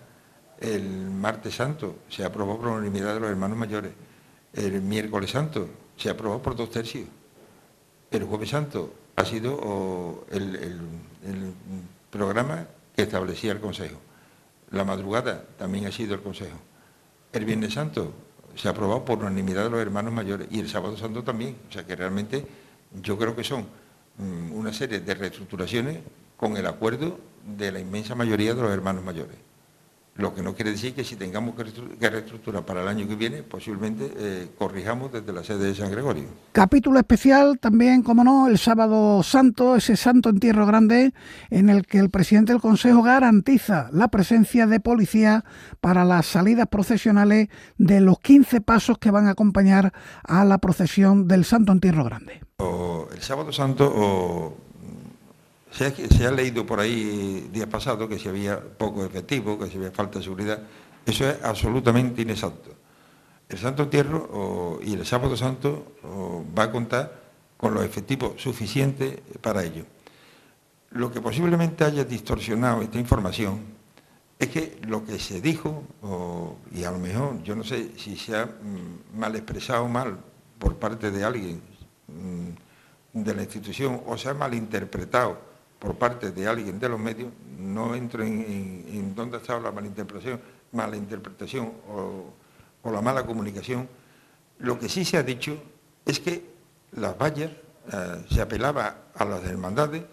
[0.59, 3.93] el martes santo se ha aprobado por unanimidad de los hermanos mayores,
[4.55, 7.07] el miércoles santo se ha aprobado por dos tercios,
[8.11, 10.81] el jueves santo ha sido el
[12.11, 13.99] programa que establecía el Consejo,
[14.71, 16.57] la madrugada también ha sido el Consejo,
[17.33, 18.15] el viernes santo
[18.57, 21.57] se ha aprobado por unanimidad de los hermanos mayores y el sábado santo también.
[21.69, 22.47] O sea que realmente
[23.03, 23.67] yo creo que son
[24.19, 25.99] mm, una serie de reestructuraciones
[26.37, 29.37] con el acuerdo de la inmensa mayoría de los hermanos mayores.
[30.17, 33.43] Lo que no quiere decir que si tengamos que reestructurar para el año que viene,
[33.43, 36.25] posiblemente eh, corrijamos desde la sede de San Gregorio.
[36.53, 41.15] Capítulo especial también, como no, el sábado santo, ese santo entierro grande,
[41.49, 45.45] en el que el presidente del Consejo garantiza la presencia de policía
[45.81, 49.93] para las salidas procesionales de los 15 pasos que van a acompañar
[50.25, 52.43] a la procesión del santo entierro grande.
[52.59, 54.67] el sábado santo...
[55.71, 59.93] Se ha, leído por ahí días pasados que si había poco efectivo, que si había
[59.93, 60.63] falta de seguridad.
[61.07, 62.75] Eso es absolutamente inexacto.
[63.49, 65.93] El Santo Entierro y el Sábado Santo
[66.57, 67.21] va a contar
[67.57, 69.85] con los efectivos suficientes para ello.
[70.91, 73.61] Lo que posiblemente haya distorsionado esta información
[74.41, 75.85] es que lo que se dijo,
[76.73, 80.19] y a lo mejor yo no sé si se ha mm, mal expresado mal
[80.59, 81.61] por parte de alguien
[82.09, 85.50] mm, de la institución o se ha malinterpretado
[85.81, 90.41] por parte de alguien de los medios, no entro en, dónde ha estado la malinterpretación,
[90.73, 92.35] mala interpretación o,
[92.85, 93.89] la mala comunicación.
[94.59, 95.57] Lo que sí se ha dicho
[96.05, 96.45] es que
[96.93, 97.51] las vallas,
[97.93, 100.05] eh, se apelaba a las hermandades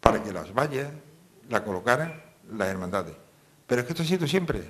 [0.00, 0.88] para que las vallas
[1.50, 3.14] la colocaran las hermandades.
[3.66, 4.62] Pero es que esto ha sido siempre.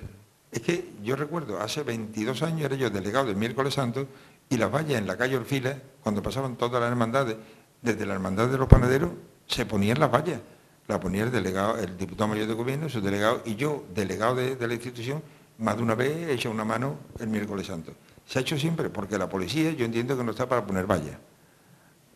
[0.51, 4.07] Es que yo recuerdo, hace 22 años era yo delegado del miércoles santo
[4.49, 7.37] y las vallas en la calle Orfila, cuando pasaban todas las hermandades,
[7.81, 9.11] desde la hermandad de los panaderos
[9.47, 10.41] se ponían las vallas.
[10.87, 14.67] la ponía el delegado, el diputado mayor de gobierno, su delegado, y yo, delegado de,
[14.67, 15.21] la institución,
[15.57, 17.93] más de una vez he hecho una mano el miércoles santo.
[18.25, 21.17] Se ha hecho siempre, porque la policía yo entiendo que no está para poner vallas.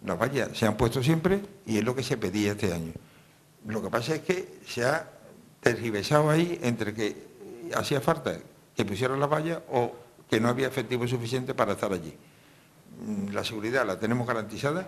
[0.06, 2.94] Las vallas se han puesto siempre y es lo que se pedía este año.
[3.68, 5.10] Lo que pasa es que se ha
[5.60, 7.16] tergiversado ahí entre que
[7.76, 8.38] hacía falta
[8.76, 9.94] que pusieran las vallas o
[10.30, 12.14] que no había efectivo suficiente para estar allí.
[13.06, 14.88] Mm, la seguridad la tenemos garantizada,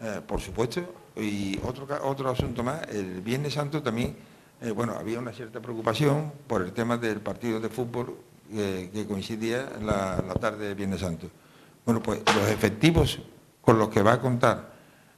[0.00, 0.82] eh, por supuesto,
[1.16, 4.16] y otro, otro asunto más, el Viernes Santo también,
[4.60, 8.16] eh, bueno, había una cierta preocupación por el tema del partido de fútbol
[8.52, 11.28] eh, que coincidía la, la tarde del Viernes Santo.
[11.84, 13.20] Bueno, pues los efectivos
[13.60, 14.74] con los que va a contar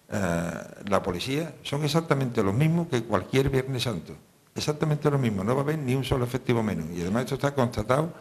[0.08, 4.12] la policía son exactamente los mismos que cualquier Viernes Santo.
[4.54, 6.86] Exactamente lo mismo, no va a haber ni un solo efectivo menos.
[6.94, 8.12] Y además esto está constatado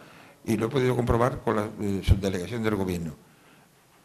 [0.44, 1.70] y lo he podido comprobar con la
[2.04, 3.14] subdelegación del gobierno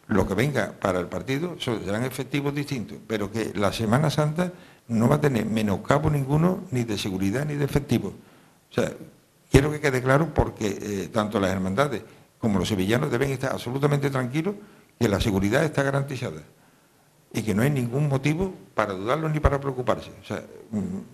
[0.07, 4.51] lo que venga para el partido serán efectivos distintos, pero que la Semana Santa
[4.87, 8.13] no va a tener menoscabo ninguno ni de seguridad ni de efectivo.
[8.69, 8.91] O sea,
[9.49, 12.01] quiero que quede claro porque eh, tanto las hermandades
[12.39, 14.55] como los sevillanos deben estar absolutamente tranquilos
[14.99, 16.41] que la seguridad está garantizada
[17.33, 20.11] y que no hay ningún motivo para dudarlo ni para preocuparse.
[20.21, 20.41] O sea,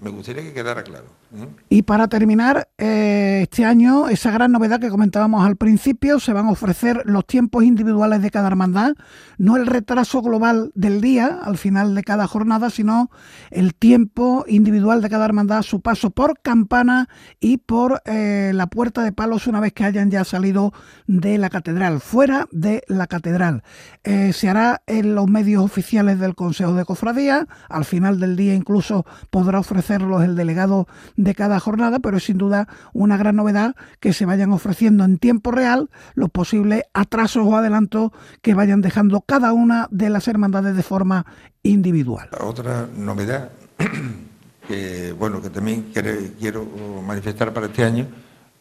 [0.01, 1.05] me gustaría que quedara claro.
[1.35, 1.47] ¿eh?
[1.69, 6.45] Y para terminar, eh, este año, esa gran novedad que comentábamos al principio, se van
[6.45, 8.93] a ofrecer los tiempos individuales de cada hermandad,
[9.37, 13.09] no el retraso global del día al final de cada jornada, sino
[13.49, 19.03] el tiempo individual de cada hermandad, su paso por campana y por eh, la puerta
[19.03, 20.73] de palos una vez que hayan ya salido
[21.07, 23.63] de la catedral, fuera de la catedral.
[24.03, 29.05] se hará en los medios oficiales del Consejo de Cofradía al final del día incluso
[29.29, 34.13] podrá ofrecerlos el delegado de cada jornada, pero es sin duda una gran novedad que
[34.13, 39.53] se vayan ofreciendo en tiempo real los posibles atrasos o adelantos que vayan dejando cada
[39.53, 41.25] una de las hermandades de forma
[41.63, 42.29] individual.
[42.39, 43.49] Otra novedad
[44.67, 46.65] que bueno que también quiero
[47.05, 48.07] manifestar para este año,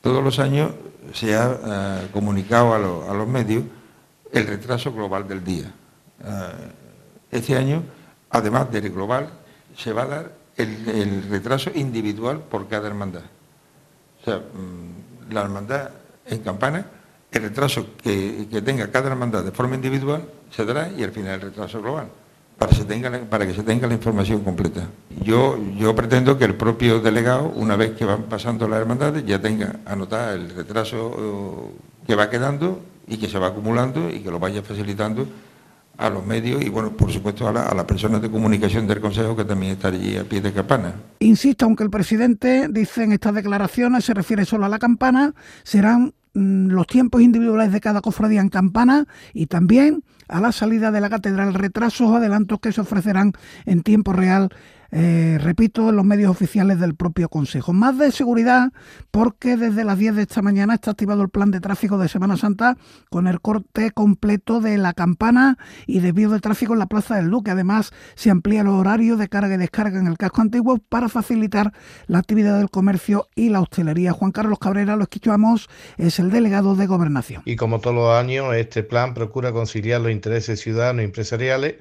[0.01, 0.71] todos los años
[1.13, 3.65] se ha eh, comunicado a, los medios
[4.33, 5.73] el retraso global del día.
[6.25, 6.86] Eh,
[7.31, 7.83] este año
[8.31, 9.29] además del global,
[9.77, 13.23] se va a dar el, retraso individual por cada hermandad.
[14.21, 15.91] O sea, mm, la hermandad
[16.27, 16.87] en campana,
[17.31, 21.41] el retraso que, tenga cada hermandad de forma individual se dará y al final el
[21.43, 22.09] retraso global,
[22.59, 22.73] para,
[23.29, 24.89] para que se tenga la información completa.
[25.23, 29.41] Yo, yo pretendo que el propio delegado, una vez que van pasando las hermandades, ya
[29.41, 34.31] tenga anotada el retraso eh, que va quedando y que se va acumulando y que
[34.31, 35.27] lo vaya facilitando
[35.99, 39.45] a los medios y, bueno, por supuesto, a, las personas de comunicación del Consejo que
[39.45, 40.95] también están allí a pie de campana.
[41.21, 46.15] Insisto, aunque el presidente dice en estas declaraciones, se refiere solo a la campana, serán
[46.35, 51.01] mm, los tiempos individuales de cada cofradía en campana y también a la salida de
[51.01, 53.33] la catedral retrasos o adelantos que se ofrecerán
[53.65, 54.51] en tiempo real
[54.99, 57.75] eh, repito, en los medios oficiales del propio Consejo.
[57.75, 58.73] Más de seguridad
[59.11, 62.39] porque desde las 10 de esta mañana está activado el plan de tráfico de Semana
[62.39, 62.79] Santa
[63.11, 67.29] con el corte completo de la campana y desvío de tráfico en la Plaza del
[67.29, 67.51] Duque.
[67.51, 71.75] Además, se amplía el horario de carga y descarga en el casco antiguo para facilitar
[72.07, 74.13] la actividad del comercio y la hostelería.
[74.13, 77.43] Juan Carlos Cabrera, lo escuchamos, es el delegado de Gobernación.
[77.45, 81.75] Y como todos los años, este plan procura conciliar los intereses ciudadanos y empresariales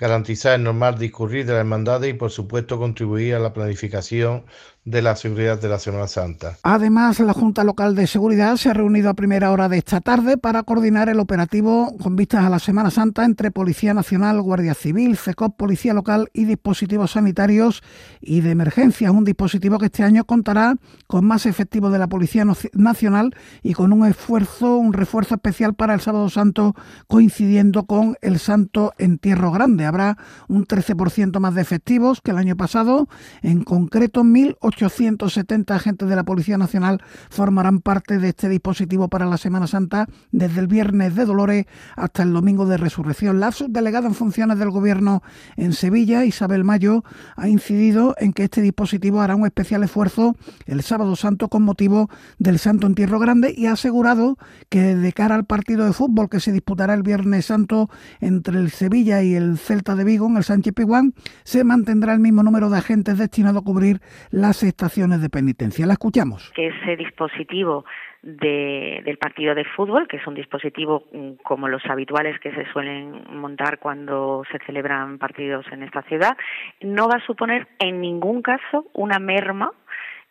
[0.00, 4.46] garantizar el normal discurrir de la hermandad y, por supuesto, contribuir a la planificación
[4.84, 6.56] de la seguridad de la Semana Santa.
[6.62, 10.38] Además, la Junta Local de Seguridad se ha reunido a primera hora de esta tarde
[10.38, 15.16] para coordinar el operativo con vistas a la Semana Santa entre Policía Nacional, Guardia Civil,
[15.16, 17.82] FECOP, Policía Local y dispositivos sanitarios
[18.22, 19.12] y de emergencia.
[19.12, 23.92] Un dispositivo que este año contará con más efectivos de la Policía Nacional y con
[23.92, 26.74] un esfuerzo, un refuerzo especial para el Sábado Santo
[27.06, 29.84] coincidiendo con el Santo Entierro Grande.
[29.84, 30.16] Habrá
[30.48, 33.08] un 13% más de efectivos que el año pasado,
[33.42, 39.26] en concreto 1.800 870 agentes de la Policía Nacional formarán parte de este dispositivo para
[39.26, 43.40] la Semana Santa desde el viernes de Dolores hasta el domingo de Resurrección.
[43.40, 45.22] La subdelegada en funciones del Gobierno
[45.56, 47.04] en Sevilla, Isabel Mayo,
[47.36, 52.08] ha incidido en que este dispositivo hará un especial esfuerzo el sábado santo con motivo
[52.38, 56.40] del Santo Entierro Grande y ha asegurado que de cara al partido de fútbol que
[56.40, 60.44] se disputará el Viernes Santo entre el Sevilla y el Celta de Vigo en el
[60.44, 65.28] Sánchez Piguán, se mantendrá el mismo número de agentes destinados a cubrir las estaciones de
[65.28, 65.86] penitencia.
[65.86, 66.52] La escuchamos.
[66.54, 67.84] Que ese dispositivo
[68.22, 73.24] del partido de fútbol, que es un dispositivo mm, como los habituales que se suelen
[73.32, 76.36] montar cuando se celebran partidos en esta ciudad,
[76.82, 79.72] no va a suponer en ningún caso una merma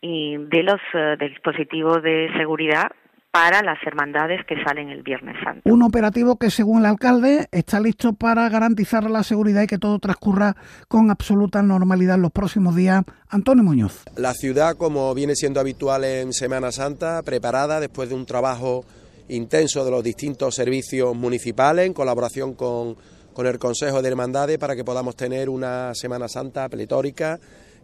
[0.02, 2.90] de los eh, dispositivos de seguridad
[3.30, 5.62] para las hermandades que salen el Viernes Santo.
[5.64, 9.98] Un operativo que, según el alcalde, está listo para garantizar la seguridad y que todo
[10.00, 10.56] transcurra
[10.88, 13.04] con absoluta normalidad en los próximos días.
[13.28, 14.02] Antonio Muñoz.
[14.16, 18.84] La ciudad, como viene siendo habitual en Semana Santa, preparada después de un trabajo
[19.28, 22.96] intenso de los distintos servicios municipales en colaboración con,
[23.32, 27.38] con el Consejo de Hermandades para que podamos tener una Semana Santa pletórica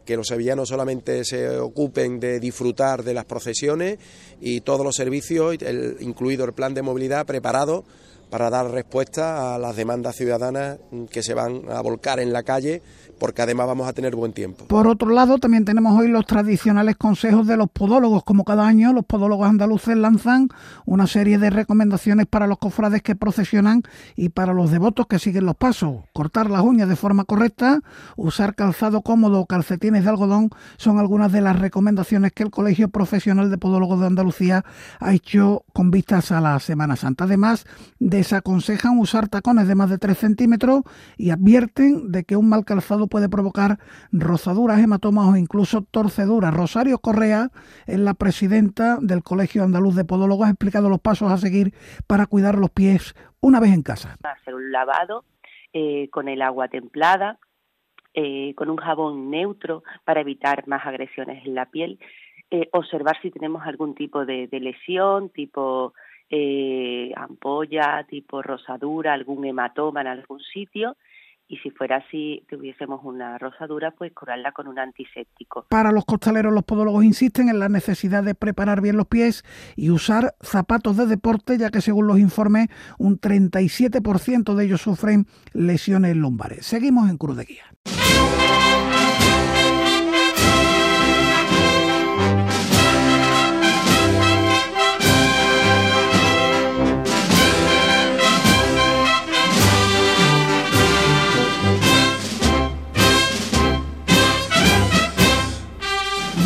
[0.07, 3.99] que los sevillanos solamente se ocupen de disfrutar de las procesiones
[4.40, 5.57] y todos los servicios,
[6.01, 7.85] incluido el plan de movilidad, preparado
[8.31, 10.79] para dar respuesta a las demandas ciudadanas
[11.11, 12.83] que se van a volcar en la calle
[13.18, 14.66] porque además vamos a tener buen tiempo.
[14.66, 18.24] Por otro lado, también tenemos hoy los tradicionales consejos de los podólogos.
[18.24, 20.48] Como cada año, los podólogos andaluces lanzan
[20.85, 23.83] una serie de recomendaciones para los cofrades que procesionan
[24.16, 26.00] y para los devotos que siguen los pasos.
[26.12, 27.81] Cortar las uñas de forma correcta,
[28.16, 32.88] usar calzado cómodo o calcetines de algodón son algunas de las recomendaciones que el Colegio
[32.88, 34.64] Profesional de Podólogos de Andalucía
[35.00, 37.24] ha hecho con vistas a la Semana Santa.
[37.24, 37.66] Además,
[37.98, 40.83] desaconsejan usar tacones de más de 3 centímetros
[41.16, 43.79] y advierten de que un mal calzado puede provocar
[44.12, 46.55] rozaduras, hematomas o incluso torceduras.
[46.55, 47.51] Rosario Correa
[47.87, 51.73] es la presidenta del Colegio Andaluz de Podólogos, ha explicado los pasos a seguir
[52.07, 54.16] para cuidar los pies una vez en casa.
[54.23, 55.25] Hacer un lavado
[55.73, 57.38] eh, con el agua templada,
[58.14, 61.99] eh, con un jabón neutro para evitar más agresiones en la piel.
[62.51, 65.92] Eh, observar si tenemos algún tipo de, de lesión, tipo
[67.14, 70.97] ampolla, tipo rosadura, algún hematoma en algún sitio
[71.48, 75.66] y si fuera así, tuviésemos una rosadura, pues curarla con un antiséptico.
[75.68, 79.44] Para los costaleros, los podólogos insisten en la necesidad de preparar bien los pies
[79.76, 85.26] y usar zapatos de deporte, ya que según los informes, un 37% de ellos sufren
[85.52, 86.66] lesiones lumbares.
[86.66, 87.64] Seguimos en Cruz de Guía.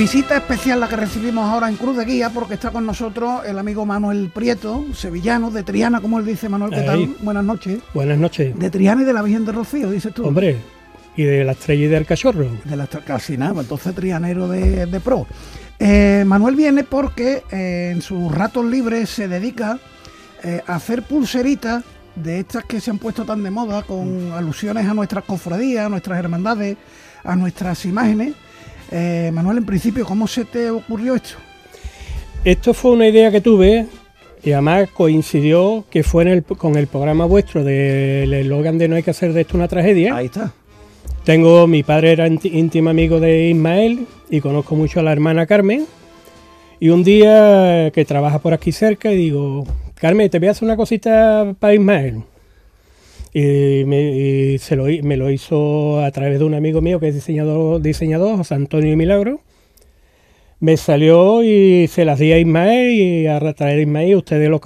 [0.00, 3.58] Visita especial la que recibimos ahora en Cruz de Guía porque está con nosotros el
[3.58, 7.16] amigo Manuel Prieto, sevillano, de Triana, como él dice Manuel, ¿qué tal?
[7.20, 7.80] Buenas noches.
[7.92, 8.58] Buenas noches.
[8.58, 10.26] De Triana y de la Virgen de Rocío, dices tú.
[10.26, 10.56] Hombre,
[11.16, 12.48] y de la estrella y del cachorro.
[12.64, 15.26] De la casi nada, pues entonces trianero de, pro.
[15.78, 19.78] Eh, Manuel viene porque eh, en sus ratos libres se dedica
[20.42, 21.84] eh, a hacer pulseritas
[22.14, 25.88] de estas que se han puesto tan de moda con alusiones a nuestras cofradías, a
[25.90, 26.78] nuestras hermandades,
[27.22, 28.32] a nuestras imágenes
[28.90, 31.36] eh, Manuel, en principio, ¿cómo se te ocurrió esto?
[32.44, 33.86] Esto fue una idea que tuve
[34.42, 39.10] y además coincidió que fue con el programa vuestro del eslogan de No hay que
[39.10, 40.16] hacer de esto una tragedia.
[40.16, 40.52] Ahí está.
[41.24, 45.86] Tengo, mi padre era íntimo amigo de Ismael y conozco mucho a la hermana Carmen.
[46.80, 50.64] Y un día que trabaja por aquí cerca y digo, Carmen, te voy a hacer
[50.64, 52.22] una cosita para Ismael.
[53.32, 57.14] Y, me, se lo, me lo hizo a través de un amigo mío que es
[57.14, 59.40] diseñador, diseñador José Antonio Milagro.
[60.58, 64.60] Me salió y se las di a Ismael y a través de Ismael, ustedes lo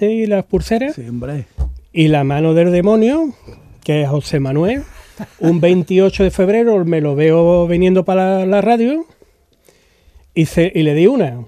[0.00, 0.94] y las pulseras.
[0.94, 1.46] Sí, hombre.
[1.92, 3.32] Y la mano del demonio,
[3.82, 4.82] que es José Manuel,
[5.40, 9.06] un 28 de febrero me lo veo viniendo para la, radio
[10.34, 11.44] y, y le di una.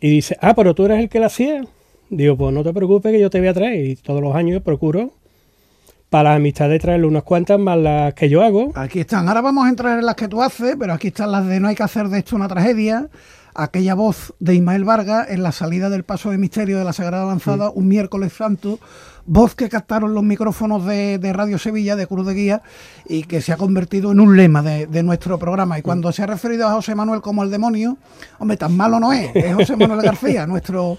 [0.00, 1.64] Y dice, ah, pero tú eres el que la hacía.
[2.10, 3.84] Digo, pues no te preocupes que yo te voy a traer.
[3.84, 5.12] Y todos los años procuro
[6.14, 8.70] para la amistad de traerle unas cuantas más las que yo hago.
[8.76, 9.26] Aquí están.
[9.26, 11.66] Ahora vamos a entrar en las que tú haces, pero aquí están las de No
[11.66, 13.08] hay que hacer de esto una tragedia.
[13.52, 17.24] Aquella voz de Ismael Vargas en la salida del paso de misterio de la Sagrada
[17.24, 18.78] Avanzada, un miércoles santo,
[19.26, 22.62] voz que captaron los micrófonos de, Radio Sevilla, de Cruz de Guía,
[23.08, 25.80] y que se ha convertido en un lema de, nuestro programa.
[25.80, 27.98] Y cuando se ha referido a José Manuel como el demonio,
[28.38, 30.96] hombre, tan malo no es, es José Manuel García, nuestro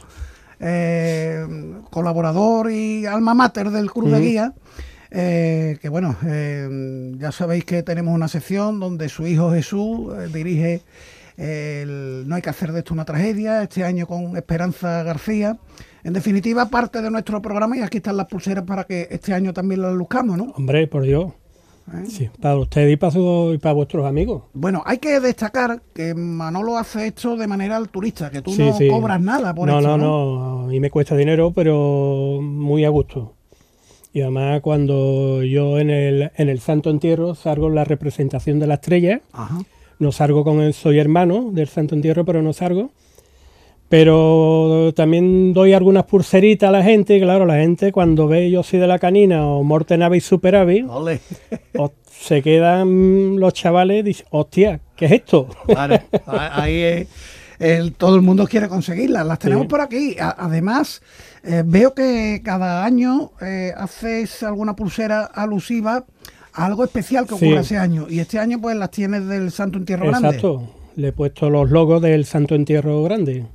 [0.59, 1.47] eh,
[1.89, 4.53] colaborador y alma mater del Cruz de Guía.
[5.17, 10.27] Eh, que bueno, eh, ya sabéis que tenemos una sección donde su hijo Jesús eh,
[10.33, 10.81] dirige
[11.37, 15.57] el No hay que hacer de esto una tragedia, este año con Esperanza García.
[16.03, 19.53] En definitiva, parte de nuestro programa y aquí están las pulseras para que este año
[19.53, 20.53] también las luzcamos, ¿no?
[20.55, 21.31] Hombre, por Dios.
[22.07, 23.13] Sí, para usted y para,
[23.53, 24.43] y para vuestros amigos.
[24.53, 29.21] Bueno, hay que destacar que Manolo hace esto de manera altruista, que tú no cobras
[29.21, 29.89] nada por no, esto.
[29.89, 33.34] No, no, no, mí me cuesta dinero, pero muy a gusto.
[34.15, 38.75] Y además cuando yo en el, en el Santo Entierro salgo la representación de la
[38.75, 39.19] estrella,
[39.99, 42.91] no salgo con el soy hermano del Santo Entierro, pero no salgo.
[43.89, 48.63] Pero también doy algunas pulseritas a la gente, y claro, la gente cuando ve yo
[48.63, 50.85] soy de la canina o Morte Nave y Superavi,
[52.09, 55.49] se quedan los chavales y dicen, hostia, ¿qué es esto?
[56.25, 57.07] ahí es
[57.97, 59.25] todo el mundo quiere conseguirlas.
[59.25, 60.15] Las tenemos por aquí.
[60.19, 61.01] además,
[61.43, 66.05] eh, veo que cada año eh, haces alguna pulsera alusiva
[66.53, 68.07] a algo especial que ocurre ese año.
[68.09, 70.27] Y este año, pues las tienes del Santo Entierro Grande.
[70.29, 70.69] Exacto.
[70.95, 73.45] Le he puesto los logos del Santo Entierro Grande.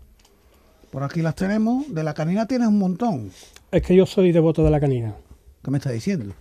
[0.91, 1.93] Por aquí las tenemos.
[1.93, 3.31] De la canina tienes un montón.
[3.71, 5.15] Es que yo soy devoto de la canina.
[5.63, 6.35] ¿Qué me estás diciendo?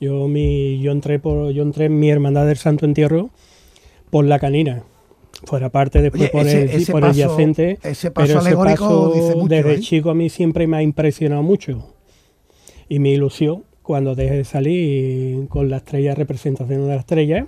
[0.00, 3.30] Yo mi yo entré por yo entré en mi hermandad del Santo Entierro
[4.10, 4.82] por la canina.
[5.44, 7.78] Fuera parte después por, el, por el yacente.
[7.82, 9.80] Ese paso alegórico dice mucho, desde ¿eh?
[9.80, 11.94] chico a mí siempre me ha impresionado mucho.
[12.88, 17.46] Y mi ilusión, cuando dejé de salir con la estrella, representación de la estrella,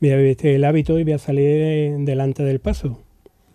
[0.00, 3.00] me voy a vestir el hábito y voy a salir delante del paso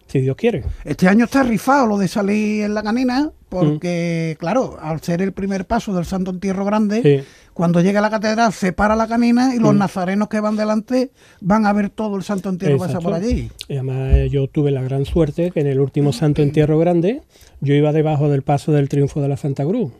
[0.10, 0.64] si Dios quiere.
[0.84, 4.40] Este año está rifado lo de salir en la canina, porque, mm.
[4.40, 8.54] claro, al ser el primer paso del Santo Entierro Grande, cuando llega a la catedral
[8.54, 9.78] se para la canina y los mm.
[9.78, 13.52] nazarenos que van delante van a ver todo el Santo Entierro que pasa por allí.
[13.68, 17.22] Y además eh, yo tuve la gran suerte que en el último Santo Entierro Grande
[17.62, 19.92] yo iba debajo del paso del triunfo de la Santa Cruz.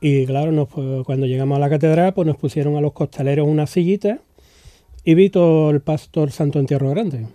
[0.00, 0.68] Y claro,
[1.04, 4.20] cuando llegamos a la catedral, pues nos pusieron a los costaleros una sillita
[5.04, 7.26] y vi todo el del Santo Entierro Grande.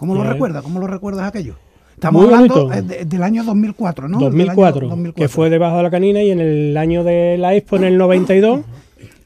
[0.00, 0.62] ¿Cómo lo recuerdas?
[0.62, 1.56] ¿Cómo lo recuerdas aquello?
[1.92, 4.18] Estamos hablando eh, del año 2004, ¿no?
[4.18, 7.84] 2004, que fue debajo de la canina y en el año de la Expo, en
[7.84, 8.62] el 92,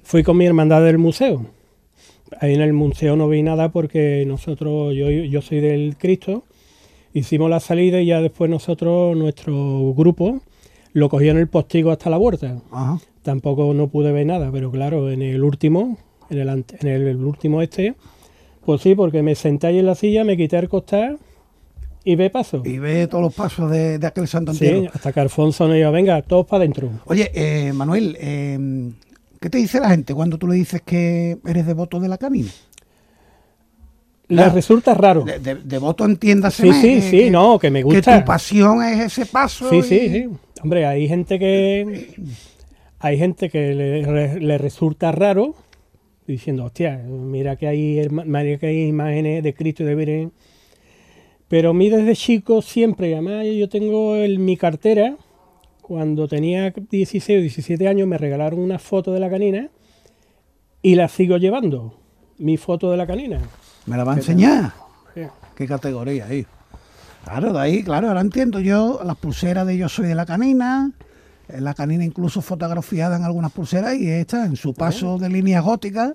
[0.02, 1.46] fui con mi hermandad del museo.
[2.40, 6.42] Ahí en el museo no vi nada porque nosotros, yo, yo soy del Cristo,
[7.12, 10.40] hicimos la salida y ya después nosotros, nuestro grupo,
[10.92, 12.56] lo cogió en el postigo hasta la puerta.
[13.22, 15.98] Tampoco no pude ver nada, pero claro, en el último,
[16.30, 17.94] en el, en el último este,
[18.64, 21.16] pues sí, porque me senté ahí en la silla, me quité el costar
[22.04, 22.62] y ve paso.
[22.64, 24.52] Y ve todos los pasos de, aquel santo.
[24.52, 26.90] Sí, hasta que Alfonso nos dijo, venga, todos para adentro.
[27.06, 28.90] Oye, eh, Manuel, eh,
[29.40, 32.50] ¿qué te dice la gente cuando tú le dices que eres devoto de la camina?
[34.28, 35.24] Le resulta raro.
[35.24, 36.62] De, devoto entiéndase.
[36.62, 38.00] Sí, sí, sí, no, que me gusta.
[38.00, 39.68] Que tu pasión es ese paso.
[39.70, 40.28] Sí, sí, sí.
[40.62, 42.16] Hombre, hay gente que.
[42.98, 45.54] Hay gente que le, le resulta raro
[46.26, 50.32] diciendo, hostia, mira que hay, mira que hay imágenes de Cristo y de Virgen.
[51.48, 55.16] Pero a mí desde chico siempre, además yo tengo en mi cartera,
[55.82, 59.68] cuando tenía 16 o 17 años me regalaron una foto de la canina
[60.80, 62.00] y la sigo llevando,
[62.38, 63.40] mi foto de la canina.
[63.86, 64.72] ¿Me la va a enseñar?
[65.54, 66.46] ¿Qué categoría ahí?
[67.24, 70.92] Claro, de ahí, claro, ahora entiendo yo las pulseras de Yo Soy de la Canina,
[71.48, 76.14] la canina incluso fotografiada en algunas pulseras y esta en su paso de línea gótica,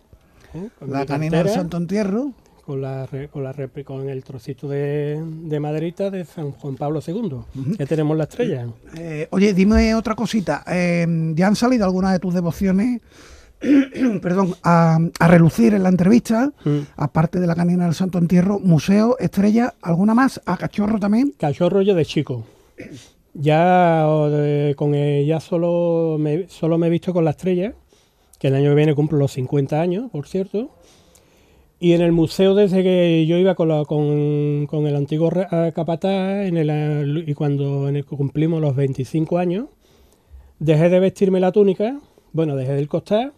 [0.85, 2.33] la canina del Santo Entierro.
[2.65, 7.75] Con, la, con, la, con el trocito de, de maderita de San Juan Pablo II.
[7.79, 8.67] Ya tenemos la estrella.
[8.95, 10.63] Eh, oye, dime otra cosita.
[10.67, 13.01] Em, ¿Ya han salido algunas de tus devociones?
[14.21, 16.53] perdón, a, relucir en la entrevista,
[16.95, 20.39] aparte de la canina del Santo Entierro, museo, estrella, ¿alguna más?
[20.45, 21.33] ¿A cachorro también?
[21.39, 22.45] Cachorro yo de chico.
[23.41, 24.05] Ya
[24.75, 27.73] con ya solo me, solo me he visto con la estrella,
[28.37, 30.71] que el año que viene cumplo los 50 años, por cierto.
[31.79, 35.31] Y en el museo, desde que yo iba con, con, el antiguo
[35.73, 39.67] capataz, en el, y cuando en el, cumplimos los 25 años,
[40.59, 41.97] dejé de vestirme la túnica,
[42.33, 43.31] bueno, dejé del costar,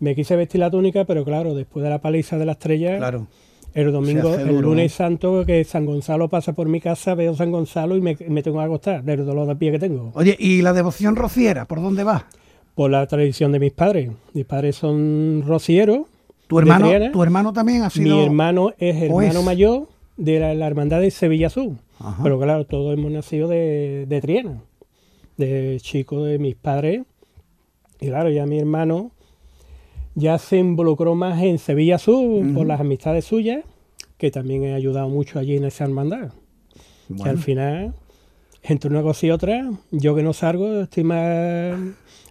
[0.00, 3.26] me quise vestir la túnica, pero claro, después de la paliza de la estrella, claro
[3.74, 7.96] el domingo, el lunes santo, que San Gonzalo pasa por mi casa, veo San Gonzalo
[7.96, 10.12] y me, tengo que acostar del dolor de pie que tengo.
[10.14, 12.26] Oye, ¿y la devoción rociera, por dónde va?
[12.74, 14.10] Por la tradición de mis padres.
[14.32, 16.06] Mis padres son rocieros.
[16.46, 18.16] ¿Tu hermano, ¿tu hermano también ha sido...?
[18.16, 21.76] Mi hermano es hermano mayor de la, hermandad de Sevilla Azul.
[22.22, 24.62] Pero claro, todos hemos nacido de, de Triana,
[25.36, 27.02] de chico de mis padres.
[28.00, 29.10] Y claro, ya mi hermano
[30.16, 33.64] ya se involucró más en Sevilla Sur por las amistades suyas,
[34.16, 36.32] que también he ayudado mucho allí en esa hermandad.
[37.22, 37.94] Que al final,
[38.68, 41.78] entre una cosa y otra, yo que no salgo, estoy más...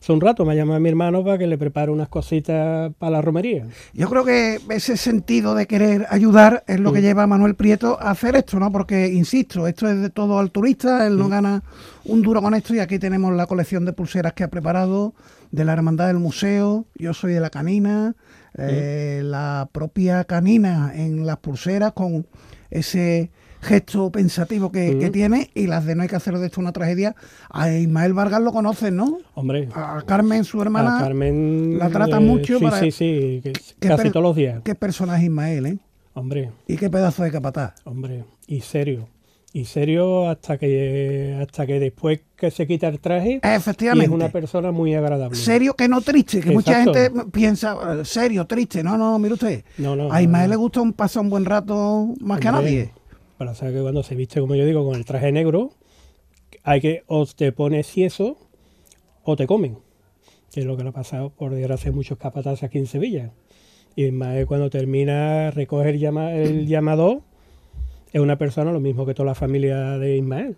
[0.02, 3.22] Hace un rato me llama mi hermano para que le prepare unas cositas para la
[3.24, 3.66] romería.
[3.92, 7.98] Yo creo que ese sentido de querer ayudar es lo que lleva a Manuel Prieto
[8.00, 8.72] a hacer esto, ¿no?
[8.72, 11.64] Porque, insisto, esto es de todo al turista, él no gana
[12.04, 15.16] un duro con esto y aquí tenemos la colección de pulseras que ha preparado
[15.50, 18.14] de la Hermandad del Museo, yo soy de la canina,
[18.60, 22.28] eh, la propia canina en las pulseras con
[22.70, 23.32] ese
[23.66, 27.16] gesto pensativo que, tiene y las de no hay que hacer de esto una tragedia.
[27.50, 29.18] A Ismael Vargas lo conocen, ¿no?
[29.34, 29.70] Hombre.
[29.74, 31.00] A Carmen, su hermana.
[31.00, 31.78] A Carmen.
[31.78, 32.60] La trata mucho.
[32.60, 34.62] Sí, sí, sí, casi todos los días.
[34.64, 35.78] Qué personaje Ismael, ¿eh?
[36.14, 36.52] Hombre.
[36.68, 37.74] Y qué pedazo de capataz.
[37.84, 38.24] Hombre.
[38.48, 39.10] Y serio
[39.56, 44.28] y serio hasta que hasta que después que se quita el traje efectivamente es una
[44.28, 49.18] persona muy agradable serio que no triste que mucha gente piensa serio triste no no
[49.18, 49.64] mire usted
[50.12, 52.92] a Ismael le gusta un pasar un buen rato más que a nadie
[53.38, 55.72] Para saber que cuando se viste, como yo digo, con el traje negro,
[56.64, 58.38] hay que o te pones cieso
[59.24, 59.78] o te comen.
[60.52, 63.32] Que es lo que le ha pasado, por desgracia, muchos capatazes aquí en Sevilla.
[63.96, 67.24] Y más cuando termina, recoge el, llama, el llamado,
[68.14, 70.56] es una persona lo mismo que toda la familia de Ismael.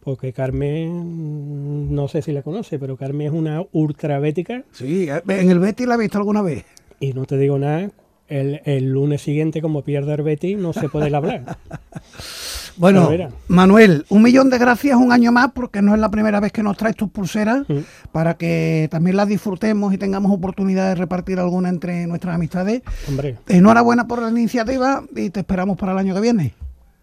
[0.00, 4.64] Porque Carmen, no sé si la conoce, pero Carmen es una ultrabética.
[4.72, 6.64] Sí, en el Betty la he visto alguna vez.
[7.00, 7.90] Y no te digo nada,
[8.28, 11.56] el, el lunes siguiente, como pierde el Betty, no se puede hablar.
[12.76, 13.08] Bueno,
[13.48, 16.62] Manuel, un millón de gracias un año más porque no es la primera vez que
[16.62, 17.78] nos traes tus pulseras mm.
[18.10, 22.82] para que también las disfrutemos y tengamos oportunidad de repartir alguna entre nuestras amistades.
[23.08, 23.36] Hombre.
[23.48, 26.54] Enhorabuena por la iniciativa y te esperamos para el año que viene.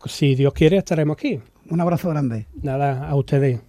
[0.05, 1.39] Si Dios quiere, estaremos aquí.
[1.69, 2.47] Un abrazo grande.
[2.61, 3.61] Nada, a ustedes.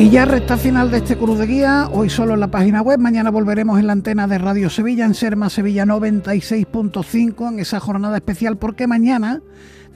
[0.00, 2.98] Y ya resta final de este cruz de guía, hoy solo en la página web,
[2.98, 8.16] mañana volveremos en la antena de Radio Sevilla, en Serma Sevilla 96.5, en esa jornada
[8.16, 9.42] especial, porque mañana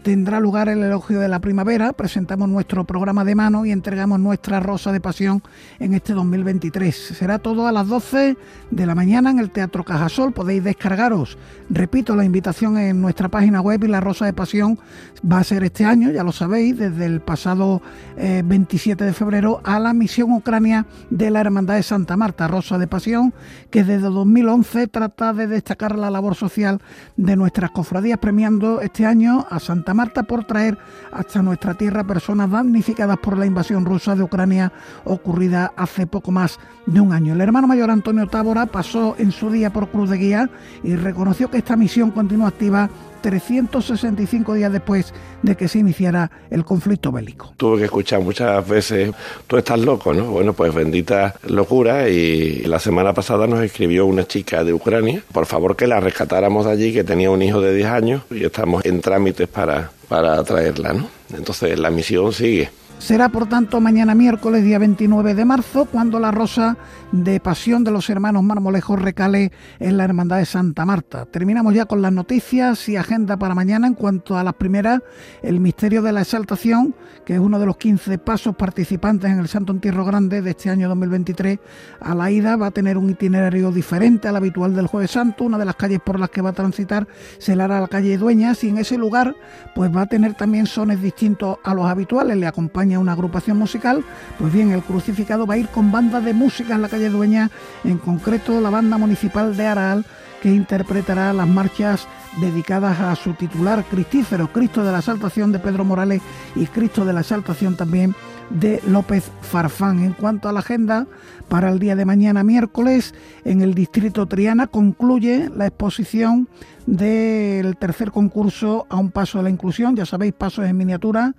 [0.05, 4.61] tendrá lugar el elogio de la primavera, presentamos nuestro programa de mano y entregamos nuestra
[4.61, 5.43] rosa de pasión
[5.79, 6.95] en este 2023.
[6.95, 8.37] Será todo a las 12
[8.71, 11.39] de la mañana en el Teatro Cajasol, podéis descargaros,
[11.71, 14.79] repito, la invitación en nuestra página web y la rosa de pasión
[15.25, 17.81] va a ser este año, ya lo sabéis, desde el pasado
[18.17, 22.77] 27 eh, de febrero a la misión Ucrania de la Hermandad de Santa Marta, Rosa
[22.77, 23.33] de Pasión,
[23.71, 26.83] que desde 2011 trata de destacar la labor social
[27.17, 30.77] de nuestras cofradías, premiando este año a Santa Marta por traer
[31.13, 34.73] hasta nuestra tierra personas damnificadas por la invasión rusa de Ucrania
[35.05, 37.35] ocurrida hace poco más de un año.
[37.35, 40.51] El hermano mayor Antonio Tábora pasó en su día por Cruz de Guía
[40.83, 42.91] y reconoció que esta misión continúa activa
[43.25, 47.55] 365 días después de que se iniciara el conflicto bélico.
[47.57, 49.13] Tuve que escuchar muchas veces,
[49.47, 50.27] tú estás loco, ¿no?
[50.27, 55.47] Bueno, pues bendita locura y la semana pasada nos escribió una chica de Ucrania, por
[55.47, 58.85] favor que la rescatáramos de allí, que tenía un hijo de 10 años y estamos
[58.85, 61.09] en trámites para, para traerla, ¿no?
[61.35, 62.69] Entonces la misión sigue.
[62.99, 66.77] Será por tanto mañana miércoles día 29 de marzo cuando la rosa
[67.23, 71.27] de pasión de los hermanos Marmolejos recale en la Hermandad de Santa Marta.
[71.27, 75.01] Terminamos ya con las noticias y agenda para mañana en cuanto a las primeras,
[75.41, 76.93] el misterio de la exaltación,
[77.25, 80.71] que es uno de los 15 pasos participantes en el Santo Entierro Grande de este
[80.71, 81.61] año 2023.
[82.01, 85.59] A la ida va a tener un itinerario diferente al habitual del Jueves Santo, una
[85.59, 87.07] de las calles por las que va a transitar
[87.39, 89.35] se la la calle Dueñas y en ese lugar
[89.75, 94.05] pues va a tener también sones distintos a los habituales, le acompaña una agrupación musical,
[94.39, 97.51] pues bien, el crucificado va a ir con banda de música en la calle Dueña,
[97.85, 100.05] en concreto la banda municipal de Aral,
[100.43, 102.07] que interpretará las marchas
[102.41, 106.21] dedicadas a su titular cristífero, Cristo de la Exaltación de Pedro Morales
[106.55, 108.15] y Cristo de la Exaltación también
[108.51, 110.05] de López Farfán.
[110.05, 111.07] En cuanto a la agenda,
[111.49, 116.49] para el día de mañana miércoles, en el Distrito Triana concluye la exposición
[116.87, 121.35] del tercer concurso a un paso de la inclusión, ya sabéis, pasos en miniatura,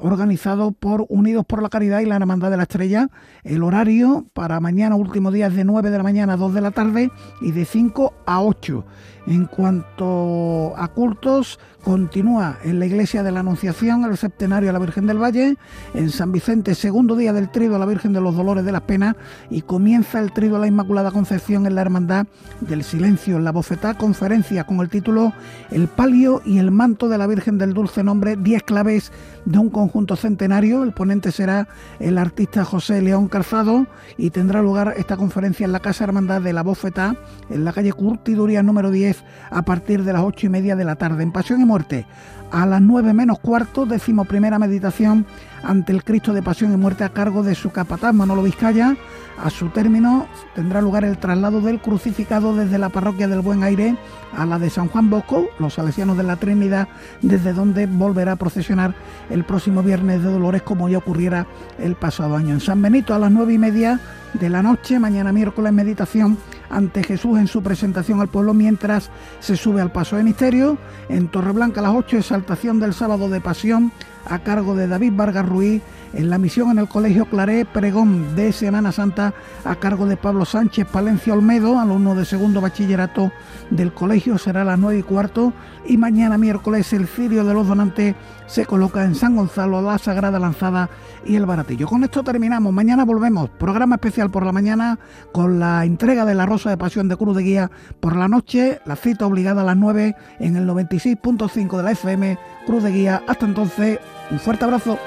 [0.00, 3.08] organizado por Unidos por la Caridad y la Hermandad de la Estrella.
[3.44, 6.60] El horario para mañana, último día, es de 9 de la mañana a 2 de
[6.60, 8.84] la tarde y de 5 a 8.
[9.26, 14.78] En cuanto a cultos, continúa en la iglesia de la Anunciación el septenario a la
[14.78, 15.56] Virgen del Valle,
[15.94, 18.82] en San Vicente, segundo día del trido a la Virgen de los Dolores de las
[18.82, 19.16] Penas
[19.50, 22.26] y comienza el trido a la Inmaculada Concepción en la Hermandad
[22.60, 25.32] del Silencio, en la bofetá conferencia con el título
[25.70, 29.12] El palio y el manto de la Virgen del Dulce Nombre, 10 claves
[29.44, 30.82] de un conjunto centenario.
[30.82, 31.68] El ponente será
[31.98, 33.86] el artista José León Calzado
[34.16, 37.16] y tendrá lugar esta conferencia en la Casa Hermandad de la Bofetá,
[37.50, 40.96] en la calle Curtiduría número 10, a partir de las ocho y media de la
[40.96, 41.22] tarde.
[41.22, 42.06] En Pasión y Muerte,
[42.50, 45.26] a las 9 menos cuarto, décimo primera meditación
[45.62, 48.96] ante el Cristo de Pasión y Muerte a cargo de su capataz Manolo Vizcaya.
[49.42, 53.96] A su término tendrá lugar el traslado del crucificado desde la parroquia del Buen Aire
[54.36, 56.88] a la de San Juan Bosco, los salesianos de la Trinidad,
[57.22, 58.94] desde donde volverá a procesionar
[59.30, 61.46] el próximo viernes de Dolores como ya ocurriera
[61.78, 62.52] el pasado año.
[62.52, 63.98] En San Benito a las nueve y media
[64.34, 66.36] de la noche, mañana miércoles meditación
[66.70, 69.10] ante Jesús en su presentación al pueblo mientras
[69.40, 70.78] se sube al paso de misterio.
[71.08, 73.92] En Torreblanca a las 8, exaltación del sábado de pasión
[74.26, 75.82] a cargo de David Vargas Ruiz.
[76.12, 79.32] En la misión en el Colegio Claré, pregón de Semana Santa
[79.64, 83.30] a cargo de Pablo Sánchez Palencia Olmedo, alumno de segundo bachillerato
[83.70, 85.52] del colegio, será a las 9 y cuarto.
[85.86, 88.16] Y mañana miércoles el cirio de los donantes
[88.46, 90.90] se coloca en San Gonzalo, la Sagrada Lanzada
[91.24, 91.86] y el Baratillo.
[91.86, 92.72] Con esto terminamos.
[92.72, 93.48] Mañana volvemos.
[93.50, 94.98] Programa especial por la mañana
[95.32, 98.80] con la entrega de la Rosa de Pasión de Cruz de Guía por la noche.
[98.86, 103.22] La cita obligada a las 9 en el 96.5 de la FM Cruz de Guía.
[103.26, 103.98] Hasta entonces,
[104.30, 104.98] un fuerte abrazo.